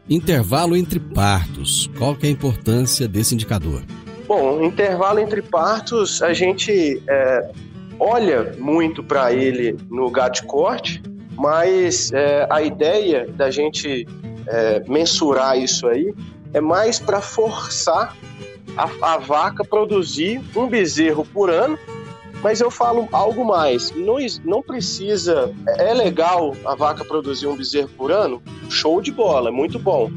Intervalo 0.08 0.76
entre 0.76 1.00
partos. 1.00 1.90
Qual 1.98 2.14
que 2.14 2.26
é 2.26 2.28
a 2.28 2.32
importância 2.32 3.08
desse 3.08 3.34
indicador? 3.34 3.82
Bom, 4.28 4.62
intervalo 4.62 5.18
entre 5.18 5.42
partos, 5.42 6.22
a 6.22 6.32
gente 6.32 7.02
é, 7.08 7.50
olha 7.98 8.54
muito 8.56 9.02
para 9.02 9.32
ele 9.32 9.76
no 9.90 10.08
gado 10.10 10.34
de 10.34 10.42
corte, 10.44 11.02
mas 11.38 12.12
é, 12.12 12.46
a 12.50 12.60
ideia 12.60 13.26
da 13.28 13.50
gente 13.50 14.06
é, 14.46 14.82
mensurar 14.88 15.56
isso 15.56 15.86
aí 15.86 16.12
é 16.52 16.60
mais 16.60 16.98
para 16.98 17.20
forçar 17.20 18.16
a, 18.76 19.14
a 19.14 19.18
vaca 19.18 19.64
produzir 19.64 20.40
um 20.56 20.66
bezerro 20.66 21.24
por 21.24 21.48
ano 21.48 21.78
mas 22.42 22.60
eu 22.60 22.70
falo 22.70 23.08
algo 23.10 23.44
mais. 23.44 23.92
Não, 23.96 24.16
não 24.44 24.62
precisa. 24.62 25.52
É 25.66 25.92
legal 25.92 26.54
a 26.64 26.74
vaca 26.76 27.04
produzir 27.04 27.48
um 27.48 27.56
bezerro 27.56 27.88
por 27.96 28.12
ano? 28.12 28.40
Show 28.70 29.00
de 29.00 29.10
bola, 29.10 29.48
é 29.48 29.52
muito 29.52 29.76
bom. 29.76 30.08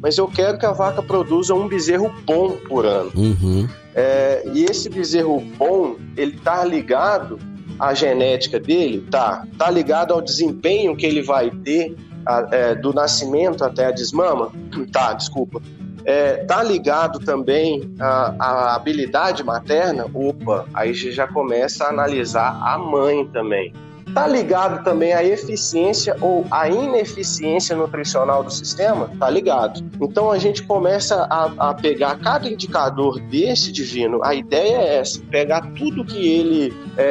Mas 0.00 0.16
eu 0.16 0.26
quero 0.26 0.58
que 0.58 0.64
a 0.64 0.72
vaca 0.72 1.02
produza 1.02 1.54
um 1.54 1.68
bezerro 1.68 2.10
bom 2.24 2.52
por 2.68 2.86
ano. 2.86 3.12
Uhum. 3.14 3.68
É, 3.94 4.42
e 4.54 4.64
esse 4.64 4.88
bezerro 4.88 5.40
bom, 5.58 5.96
ele 6.16 6.38
tá 6.38 6.64
ligado 6.64 7.38
à 7.78 7.94
genética 7.94 8.58
dele? 8.58 9.06
Tá. 9.10 9.46
Tá 9.58 9.70
ligado 9.70 10.12
ao 10.12 10.20
desempenho 10.20 10.96
que 10.96 11.06
ele 11.06 11.22
vai 11.22 11.50
ter 11.50 11.96
a, 12.24 12.48
é, 12.50 12.74
do 12.74 12.92
nascimento 12.92 13.64
até 13.64 13.86
a 13.86 13.90
desmama? 13.90 14.52
Tá, 14.92 15.12
desculpa 15.12 15.60
é, 16.06 16.36
tá 16.44 16.62
ligado 16.62 17.18
também 17.18 17.92
à, 17.98 18.76
habilidade 18.76 19.42
materna, 19.42 20.06
opa, 20.14 20.64
aí 20.72 20.94
já 20.94 21.26
começa 21.26 21.84
a 21.84 21.88
analisar 21.88 22.56
a 22.62 22.78
mãe 22.78 23.26
também. 23.26 23.74
Tá 24.16 24.26
ligado 24.26 24.82
também 24.82 25.12
à 25.12 25.22
eficiência 25.22 26.16
ou 26.22 26.46
à 26.50 26.70
ineficiência 26.70 27.76
nutricional 27.76 28.42
do 28.42 28.50
sistema? 28.50 29.10
Tá 29.18 29.28
ligado. 29.28 29.84
Então 30.00 30.30
a 30.30 30.38
gente 30.38 30.62
começa 30.62 31.26
a, 31.28 31.68
a 31.68 31.74
pegar 31.74 32.18
cada 32.20 32.48
indicador 32.48 33.20
desse 33.20 33.70
divino. 33.70 34.24
A 34.24 34.34
ideia 34.34 34.78
é 34.78 34.96
essa: 35.00 35.20
pegar 35.30 35.70
tudo 35.76 36.02
que 36.02 36.16
ele 36.16 36.74
é, 36.96 37.02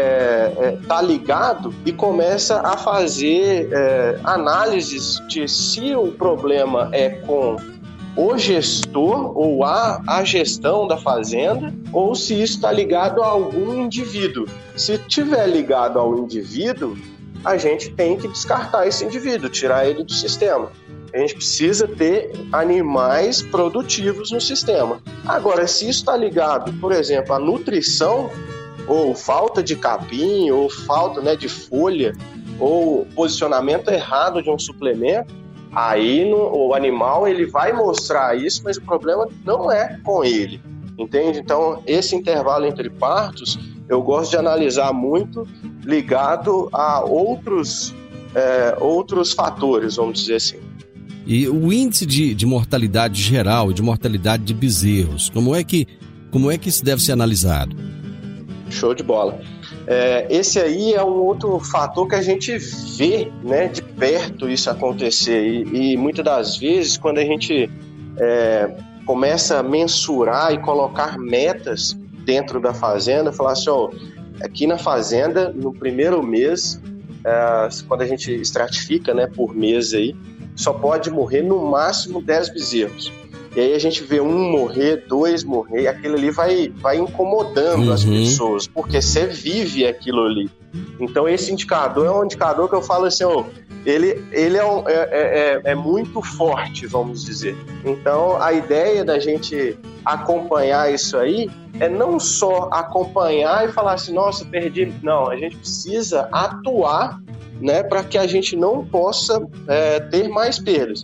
é, 0.58 0.78
tá 0.88 1.00
ligado 1.00 1.72
e 1.86 1.94
começa 1.94 2.60
a 2.62 2.76
fazer 2.76 3.70
é, 3.72 4.20
análises 4.24 5.22
de 5.28 5.48
se 5.48 5.94
o 5.94 6.08
problema 6.08 6.90
é 6.92 7.10
com 7.10 7.56
o 8.16 8.38
gestor 8.38 9.38
ou 9.38 9.64
a, 9.64 10.02
a 10.08 10.24
gestão 10.24 10.88
da 10.88 10.98
fazenda 10.98 11.74
ou 11.92 12.16
se 12.16 12.34
isso 12.42 12.56
está 12.56 12.72
ligado 12.72 13.22
a 13.22 13.28
algum 13.28 13.82
indivíduo. 13.82 14.48
Se 14.76 14.98
tiver 14.98 15.48
ligado 15.48 16.00
ao 16.00 16.18
indivíduo, 16.18 16.98
a 17.44 17.58
gente 17.58 17.92
tem 17.92 18.18
que 18.18 18.28
descartar 18.28 18.88
esse 18.88 19.04
indivíduo, 19.04 19.50
tirar 19.50 19.88
ele 19.88 20.04
do 20.04 20.14
sistema. 20.14 20.72
A 21.14 21.18
gente 21.20 21.36
precisa 21.36 21.88
ter 21.88 22.32
animais 22.52 23.42
produtivos 23.42 24.32
no 24.32 24.42
sistema. 24.42 25.02
Agora, 25.26 25.68
se 25.68 25.88
isso 25.88 26.00
está 26.00 26.18
ligado, 26.18 26.74
por 26.80 26.92
exemplo, 26.92 27.34
à 27.34 27.40
nutrição, 27.40 28.30
ou 28.88 29.16
falta 29.16 29.64
de 29.64 29.76
capim, 29.76 30.50
ou 30.52 30.70
falta 30.70 31.22
né, 31.22 31.36
de 31.36 31.48
folha, 31.48 32.14
ou 32.60 33.06
posicionamento 33.16 33.90
errado 33.90 34.42
de 34.42 34.50
um 34.50 34.60
suplemento, 34.60 35.34
Aí 35.76 36.30
no, 36.30 36.68
o 36.68 36.74
animal 36.74 37.28
ele 37.28 37.46
vai 37.46 37.74
mostrar 37.74 38.38
isso, 38.38 38.62
mas 38.64 38.78
o 38.78 38.82
problema 38.82 39.28
não 39.44 39.70
é 39.70 40.00
com 40.04 40.24
ele, 40.24 40.62
entende? 40.98 41.40
Então 41.40 41.84
esse 41.86 42.16
intervalo 42.16 42.66
entre 42.66 42.90
partos 42.90 43.60
eu 43.88 44.02
gosto 44.02 44.32
de 44.32 44.38
analisar 44.38 44.94
muito 44.94 45.48
ligado 45.84 46.70
a 46.72 47.02
outros 47.02 47.94
é, 48.34 48.76
outros 48.80 49.34
fatores, 49.34 49.96
vamos 49.96 50.20
dizer 50.20 50.36
assim. 50.36 50.58
E 51.26 51.48
o 51.48 51.72
índice 51.74 52.06
de, 52.06 52.34
de 52.34 52.46
mortalidade 52.46 53.22
geral, 53.22 53.74
de 53.74 53.82
mortalidade 53.82 54.44
de 54.44 54.54
bezerros, 54.54 55.30
como 55.30 55.56
é 55.56 55.64
que 55.64 55.88
como 56.32 56.52
é 56.52 56.58
que 56.58 56.68
isso 56.68 56.84
deve 56.84 57.02
ser 57.02 57.14
analisado? 57.14 57.76
Show 58.70 58.94
de 58.94 59.04
bola. 59.04 59.40
É, 59.88 60.26
esse 60.30 60.60
aí 60.60 60.94
é 60.94 61.04
um 61.04 61.24
outro 61.24 61.60
fator 61.60 62.08
que 62.08 62.16
a 62.16 62.22
gente 62.22 62.58
vê 62.98 63.32
né, 63.44 63.68
de 63.68 63.82
perto 63.82 64.50
isso 64.50 64.70
acontecer. 64.70 65.46
E, 65.46 65.94
e 65.94 65.98
muitas 65.98 66.26
das 66.26 66.58
vezes, 66.58 66.98
quando 66.98 67.20
a 67.20 67.24
gente 67.24 67.70
é, 68.18 68.76
começa 69.06 69.60
a 69.60 69.64
mensurar 69.64 70.54
e 70.54 70.58
colocar 70.60 71.18
metas 71.20 71.94
dentro 72.26 72.60
da 72.60 72.74
fazenda, 72.74 73.32
falar 73.32 73.52
assim: 73.52 73.70
ó, 73.70 73.90
aqui 74.42 74.66
na 74.66 74.78
fazenda, 74.78 75.52
no 75.54 75.72
primeiro 75.72 76.24
mês, 76.24 76.82
é, 77.24 77.70
quando 77.88 78.02
a 78.02 78.08
gente 78.08 78.34
estratifica 78.34 79.14
né, 79.14 79.28
por 79.28 79.56
mês 79.56 79.94
aí, 79.94 80.16
só 80.56 80.74
pode 80.74 81.12
morrer 81.12 81.44
no 81.44 81.64
máximo 81.70 82.22
10 82.22 82.50
bezerros. 82.50 83.12
E 83.56 83.60
aí 83.62 83.74
a 83.74 83.80
gente 83.80 84.04
vê 84.04 84.20
um 84.20 84.52
morrer, 84.52 85.06
dois 85.08 85.44
morrer, 85.44 85.88
aquilo 85.88 86.16
ali 86.16 86.30
vai, 86.30 86.70
vai 86.76 86.98
incomodando 86.98 87.88
uhum. 87.88 87.94
as 87.94 88.04
pessoas, 88.04 88.68
porque 88.68 89.02
você 89.02 89.26
vive 89.28 89.88
aquilo 89.88 90.26
ali. 90.26 90.50
Então 91.00 91.28
esse 91.28 91.54
indicador 91.54 92.06
é 92.06 92.12
um 92.12 92.26
indicador 92.26 92.68
que 92.68 92.76
eu 92.76 92.82
falo 92.82 93.06
assim, 93.06 93.24
ele, 93.86 94.22
ele 94.34 94.58
é, 94.58 94.66
um, 94.66 94.88
é, 94.90 94.94
é, 94.94 95.62
é, 95.66 95.72
é 95.72 95.76
muito 95.76 96.22
forte, 96.22 96.86
vamos 96.86 97.24
dizer. 97.24 97.56
Então 97.86 98.42
a 98.42 98.52
ideia 98.52 99.06
da 99.06 99.20
gente 99.20 99.78
acompanhar 100.04 100.94
isso 100.94 101.18
aí 101.18 101.50
é 101.80 101.88
não 101.88 102.20
só 102.20 102.70
acompanhar 102.74 103.68
e 103.68 103.72
falar 103.72 103.94
assim, 103.94 104.14
nossa, 104.14 104.44
perdi. 104.44 104.94
Não, 105.02 105.30
a 105.30 105.38
gente 105.38 105.56
precisa 105.56 106.28
atuar 106.32 107.22
né, 107.62 107.84
para 107.84 108.04
que 108.04 108.18
a 108.18 108.28
gente 108.28 108.56
não 108.56 108.86
possa 108.86 109.46
é, 109.68 110.00
ter 110.00 110.28
mais 110.28 110.60
perdas. 110.60 111.04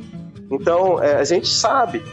Então, 0.50 1.02
é, 1.02 1.16
a 1.16 1.24
gente 1.24 1.48
sabe 1.48 2.04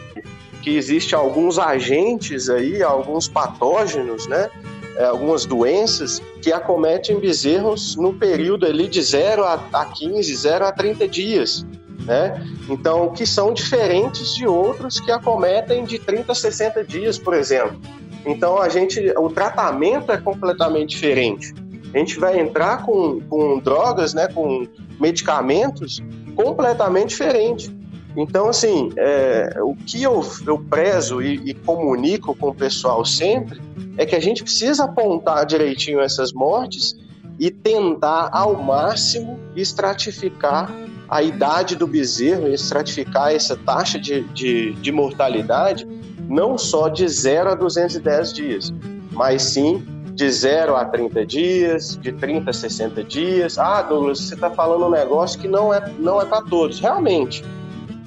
que 0.61 0.75
existe 0.75 1.15
alguns 1.15 1.57
agentes 1.57 2.49
aí, 2.49 2.81
alguns 2.83 3.27
patógenos, 3.27 4.27
né, 4.27 4.49
é, 4.95 5.05
algumas 5.05 5.45
doenças 5.45 6.21
que 6.41 6.51
acometem 6.51 7.19
bezerros 7.19 7.95
no 7.95 8.13
período 8.13 8.65
ali 8.65 8.87
de 8.87 9.01
0 9.01 9.43
a, 9.43 9.53
a 9.71 9.85
15, 9.85 10.35
0 10.35 10.65
a 10.65 10.71
30 10.71 11.07
dias. 11.07 11.65
Né? 12.05 12.45
Então, 12.69 13.09
que 13.13 13.25
são 13.25 13.53
diferentes 13.53 14.35
de 14.35 14.47
outros 14.47 14.99
que 14.99 15.11
acometem 15.11 15.83
de 15.83 15.99
30 15.99 16.31
a 16.31 16.35
60 16.35 16.83
dias, 16.83 17.17
por 17.17 17.33
exemplo. 17.33 17.79
Então, 18.25 18.57
a 18.57 18.67
gente, 18.67 18.99
o 19.17 19.29
tratamento 19.29 20.11
é 20.11 20.17
completamente 20.17 20.89
diferente. 20.89 21.53
A 21.93 21.97
gente 21.97 22.19
vai 22.19 22.39
entrar 22.39 22.83
com, 22.83 23.21
com 23.21 23.59
drogas, 23.59 24.13
né, 24.13 24.27
com 24.27 24.67
medicamentos 24.99 26.01
completamente 26.35 27.09
diferentes. 27.09 27.71
Então, 28.19 28.49
assim, 28.49 28.91
é, 28.97 29.59
o 29.61 29.73
que 29.73 30.03
eu, 30.03 30.21
eu 30.45 30.59
prezo 30.59 31.21
e, 31.21 31.35
e, 31.35 31.53
comunico 31.53 32.35
com 32.35 32.49
o 32.49 32.53
pessoal 32.53 33.05
sempre 33.05 33.61
é 33.97 34.05
que 34.05 34.13
a 34.13 34.19
gente 34.19 34.43
precisa 34.43 34.83
apontar 34.83 35.45
direitinho 35.45 36.01
essas 36.01 36.33
mortes 36.33 36.97
e 37.39 37.49
tentar 37.49 38.29
ao 38.33 38.61
máximo 38.61 39.39
estratificar 39.55 40.69
a 41.07 41.23
idade 41.23 41.77
do 41.77 41.87
bezerro, 41.87 42.49
estratificar 42.49 43.33
essa 43.33 43.55
taxa 43.55 43.97
de, 43.97 44.23
de, 44.33 44.73
de 44.73 44.91
mortalidade, 44.91 45.87
não 46.27 46.57
só 46.57 46.89
de 46.89 47.07
0 47.07 47.51
a 47.51 47.55
210 47.55 48.33
dias, 48.33 48.73
mas 49.13 49.43
sim 49.43 49.81
de 50.13 50.29
0 50.29 50.75
a 50.75 50.83
30 50.83 51.25
dias, 51.25 51.97
de 51.97 52.11
30 52.11 52.49
a 52.49 52.53
60 52.53 53.01
dias. 53.05 53.57
Ah, 53.57 53.81
Douglas, 53.81 54.19
você 54.19 54.33
está 54.33 54.49
falando 54.49 54.85
um 54.85 54.91
negócio 54.91 55.39
que 55.39 55.47
não 55.47 55.73
é, 55.73 55.89
não 55.97 56.21
é 56.21 56.25
para 56.25 56.41
todos. 56.41 56.81
Realmente, 56.81 57.41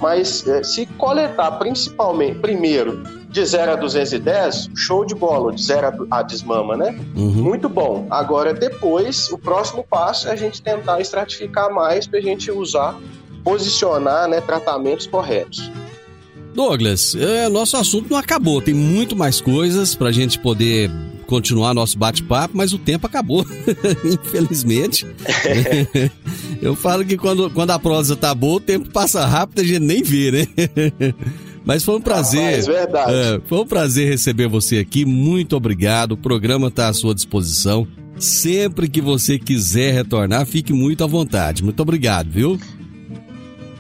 mas 0.03 0.47
é, 0.49 0.65
se 0.65 0.85
coletar 0.99 1.53
principalmente, 1.53 2.41
primeiro, 2.41 3.05
de 3.31 3.47
0 3.47 3.73
a 3.73 3.77
210, 3.77 4.71
show 4.75 5.05
de 5.05 5.15
bola, 5.15 5.53
de 5.53 5.63
0 5.63 6.09
a 6.11 6.23
desmama, 6.23 6.77
né? 6.77 6.99
Uhum. 7.15 7.31
Muito 7.31 7.69
bom. 7.69 8.09
Agora, 8.11 8.53
depois, 8.53 9.31
o 9.31 9.39
próximo 9.39 9.87
passo 9.89 10.29
é 10.29 10.33
a 10.33 10.37
gente 10.37 10.61
tentar 10.61 11.01
estratificar 11.01 11.73
mais 11.73 12.09
para 12.09 12.19
a 12.19 12.23
gente 12.23 12.51
usar, 12.51 12.99
posicionar 13.45 14.29
né, 14.29 14.41
tratamentos 14.41 15.07
corretos. 15.07 15.71
Douglas, 16.53 17.15
é, 17.15 17.49
nosso 17.49 17.77
assunto 17.77 18.11
não 18.11 18.19
acabou, 18.19 18.61
tem 18.61 18.75
muito 18.75 19.15
mais 19.17 19.41
coisas 19.41 19.95
para 19.95 20.09
a 20.09 20.13
gente 20.13 20.39
poder 20.39 20.91
continuar 21.33 21.73
nosso 21.73 21.97
bate-papo, 21.97 22.55
mas 22.55 22.75
o 22.75 22.79
tempo 22.79 23.07
acabou, 23.07 23.47
infelizmente. 24.05 25.07
Eu 26.61 26.77
falo 26.77 27.07
que 27.07 27.17
quando, 27.17 27.49
quando 27.49 27.71
a 27.71 27.79
prosa 27.79 28.15
tá 28.15 28.35
boa, 28.35 28.57
o 28.57 28.61
tempo 28.61 28.91
passa 28.91 29.25
rápido, 29.25 29.61
a 29.61 29.65
gente 29.65 29.81
nem 29.81 30.03
vê, 30.03 30.31
né? 30.31 30.47
Mas 31.65 31.85
foi 31.85 31.97
um 31.97 32.01
prazer. 32.01 32.59
Ah, 32.59 32.67
verdade. 32.67 33.13
É, 33.13 33.41
foi 33.47 33.61
um 33.61 33.67
prazer 33.67 34.09
receber 34.09 34.49
você 34.49 34.79
aqui. 34.79 35.05
Muito 35.05 35.57
obrigado. 35.57 36.13
O 36.13 36.17
programa 36.17 36.67
está 36.67 36.89
à 36.89 36.93
sua 36.93 37.15
disposição. 37.15 37.87
Sempre 38.19 38.89
que 38.89 39.01
você 39.01 39.39
quiser 39.39 39.95
retornar, 39.95 40.45
fique 40.45 40.73
muito 40.73 41.05
à 41.05 41.07
vontade. 41.07 41.63
Muito 41.63 41.81
obrigado, 41.81 42.29
viu? 42.29 42.59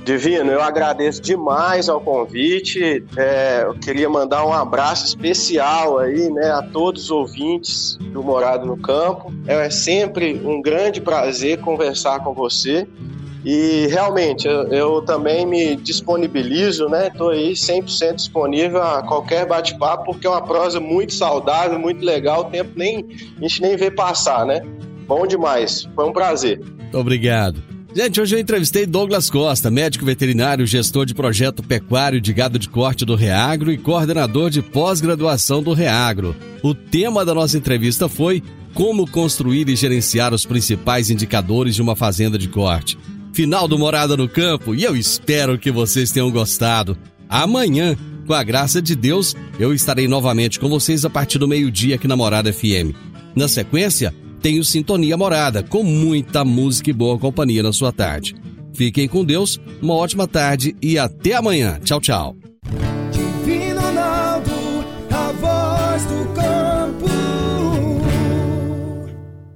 Divino, 0.04 0.50
eu 0.50 0.60
agradeço 0.60 1.22
demais 1.22 1.88
ao 1.88 2.00
convite. 2.00 3.04
É, 3.16 3.62
eu 3.64 3.74
queria 3.74 4.08
mandar 4.08 4.44
um 4.44 4.52
abraço 4.52 5.06
especial 5.06 5.98
aí, 5.98 6.28
né, 6.28 6.50
a 6.50 6.62
todos 6.62 7.04
os 7.04 7.10
ouvintes 7.10 7.96
do 8.00 8.22
Morado 8.22 8.66
no 8.66 8.76
Campo. 8.76 9.32
É 9.46 9.70
sempre 9.70 10.34
um 10.44 10.60
grande 10.60 11.00
prazer 11.00 11.60
conversar 11.60 12.18
com 12.20 12.34
você. 12.34 12.86
E 13.44 13.88
realmente, 13.88 14.46
eu, 14.46 14.68
eu 14.68 15.02
também 15.02 15.44
me 15.44 15.74
disponibilizo, 15.74 16.88
né? 16.88 17.08
Estou 17.08 17.30
aí 17.30 17.52
100% 17.52 18.14
disponível 18.14 18.80
a 18.80 19.02
qualquer 19.02 19.46
bate-papo, 19.46 20.04
porque 20.04 20.26
é 20.26 20.30
uma 20.30 20.42
prosa 20.42 20.78
muito 20.78 21.12
saudável, 21.12 21.78
muito 21.78 22.04
legal. 22.04 22.42
O 22.42 22.44
tempo 22.44 22.70
nem 22.76 23.06
a 23.36 23.40
gente 23.40 23.62
nem 23.62 23.76
vê 23.76 23.90
passar, 23.90 24.46
né? 24.46 24.62
Bom 25.08 25.26
demais. 25.26 25.88
Foi 25.94 26.08
um 26.08 26.12
prazer. 26.12 26.60
Obrigado. 26.92 27.71
Gente, 27.94 28.18
hoje 28.22 28.34
eu 28.34 28.40
entrevistei 28.40 28.86
Douglas 28.86 29.28
Costa, 29.28 29.70
médico 29.70 30.06
veterinário, 30.06 30.66
gestor 30.66 31.04
de 31.04 31.14
projeto 31.14 31.62
pecuário 31.62 32.22
de 32.22 32.32
gado 32.32 32.58
de 32.58 32.66
corte 32.66 33.04
do 33.04 33.14
Reagro 33.14 33.70
e 33.70 33.76
coordenador 33.76 34.48
de 34.48 34.62
pós-graduação 34.62 35.62
do 35.62 35.74
Reagro. 35.74 36.34
O 36.62 36.74
tema 36.74 37.22
da 37.22 37.34
nossa 37.34 37.58
entrevista 37.58 38.08
foi 38.08 38.42
como 38.72 39.06
construir 39.06 39.68
e 39.68 39.76
gerenciar 39.76 40.32
os 40.32 40.46
principais 40.46 41.10
indicadores 41.10 41.74
de 41.74 41.82
uma 41.82 41.94
fazenda 41.94 42.38
de 42.38 42.48
corte. 42.48 42.98
Final 43.34 43.68
do 43.68 43.78
Morada 43.78 44.16
no 44.16 44.26
Campo 44.26 44.74
e 44.74 44.84
eu 44.84 44.96
espero 44.96 45.58
que 45.58 45.70
vocês 45.70 46.10
tenham 46.10 46.30
gostado. 46.30 46.96
Amanhã, 47.28 47.94
com 48.26 48.32
a 48.32 48.42
graça 48.42 48.80
de 48.80 48.96
Deus, 48.96 49.36
eu 49.60 49.74
estarei 49.74 50.08
novamente 50.08 50.58
com 50.58 50.68
vocês 50.68 51.04
a 51.04 51.10
partir 51.10 51.38
do 51.38 51.46
meio-dia 51.46 51.96
aqui 51.96 52.08
na 52.08 52.16
Morada 52.16 52.50
FM. 52.50 52.96
Na 53.36 53.48
sequência, 53.48 54.14
tenho 54.42 54.64
Sintonia 54.64 55.16
Morada, 55.16 55.62
com 55.62 55.84
muita 55.84 56.44
música 56.44 56.90
e 56.90 56.92
boa 56.92 57.16
companhia 57.16 57.62
na 57.62 57.72
sua 57.72 57.92
tarde. 57.92 58.34
Fiquem 58.74 59.06
com 59.06 59.24
Deus, 59.24 59.60
uma 59.80 59.94
ótima 59.94 60.26
tarde 60.26 60.74
e 60.82 60.98
até 60.98 61.34
amanhã. 61.34 61.78
Tchau, 61.84 62.00
tchau. 62.00 62.36
Divino 63.12 63.80
Ronaldo, 63.80 64.50
a 65.10 65.32
voz 65.32 66.04
do 66.06 66.34
campo. 66.34 67.06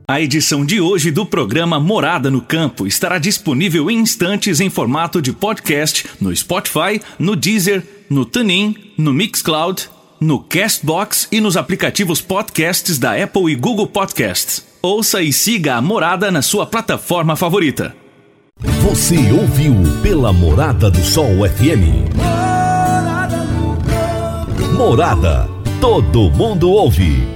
A 0.09 0.20
edição 0.20 0.64
de 0.64 0.80
hoje 0.80 1.11
do 1.11 1.26
programa 1.26 1.80
Morada 1.80 2.30
no 2.30 2.41
Campo 2.41 2.87
estará 2.87 3.18
disponível 3.18 3.91
em 3.91 3.99
instantes 3.99 4.61
em 4.61 4.70
formato 4.70 5.20
de 5.20 5.32
podcast 5.32 6.07
no 6.20 6.34
Spotify, 6.34 7.01
no 7.18 7.34
Deezer, 7.34 7.84
no 8.09 8.24
TuneIn, 8.24 8.76
no 8.97 9.12
Mixcloud, 9.12 9.89
no 10.20 10.39
Castbox 10.41 11.26
e 11.32 11.41
nos 11.41 11.57
aplicativos 11.57 12.20
podcasts 12.20 12.99
da 12.99 13.20
Apple 13.20 13.51
e 13.51 13.55
Google 13.55 13.87
Podcasts. 13.87 14.65
Ouça 14.83 15.22
e 15.22 15.33
siga 15.33 15.77
a 15.77 15.83
Morada 15.83 16.31
na 16.31 16.43
sua 16.43 16.66
plataforma 16.66 17.35
favorita. 17.35 17.95
Você 18.83 19.33
ouviu 19.33 19.74
pela 20.03 20.33
Morada 20.33 20.91
do 20.91 21.03
Sol 21.03 21.47
FM. 21.49 22.07
Morada. 24.77 25.49
Todo 25.81 26.31
mundo 26.31 26.70
ouve. 26.70 27.36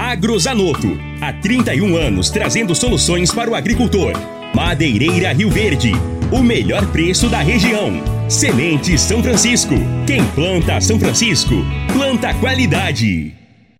Agrozanoto. 0.00 0.98
Há 1.20 1.30
31 1.30 1.94
anos 1.94 2.30
trazendo 2.30 2.74
soluções 2.74 3.30
para 3.30 3.50
o 3.50 3.54
agricultor. 3.54 4.14
Madeireira 4.54 5.30
Rio 5.34 5.50
Verde. 5.50 5.92
O 6.32 6.42
melhor 6.42 6.86
preço 6.86 7.28
da 7.28 7.40
região. 7.40 7.92
Semente 8.26 8.96
São 8.96 9.22
Francisco. 9.22 9.74
Quem 10.06 10.24
planta 10.28 10.80
São 10.80 10.98
Francisco, 10.98 11.54
planta 11.92 12.32
qualidade. 12.32 13.39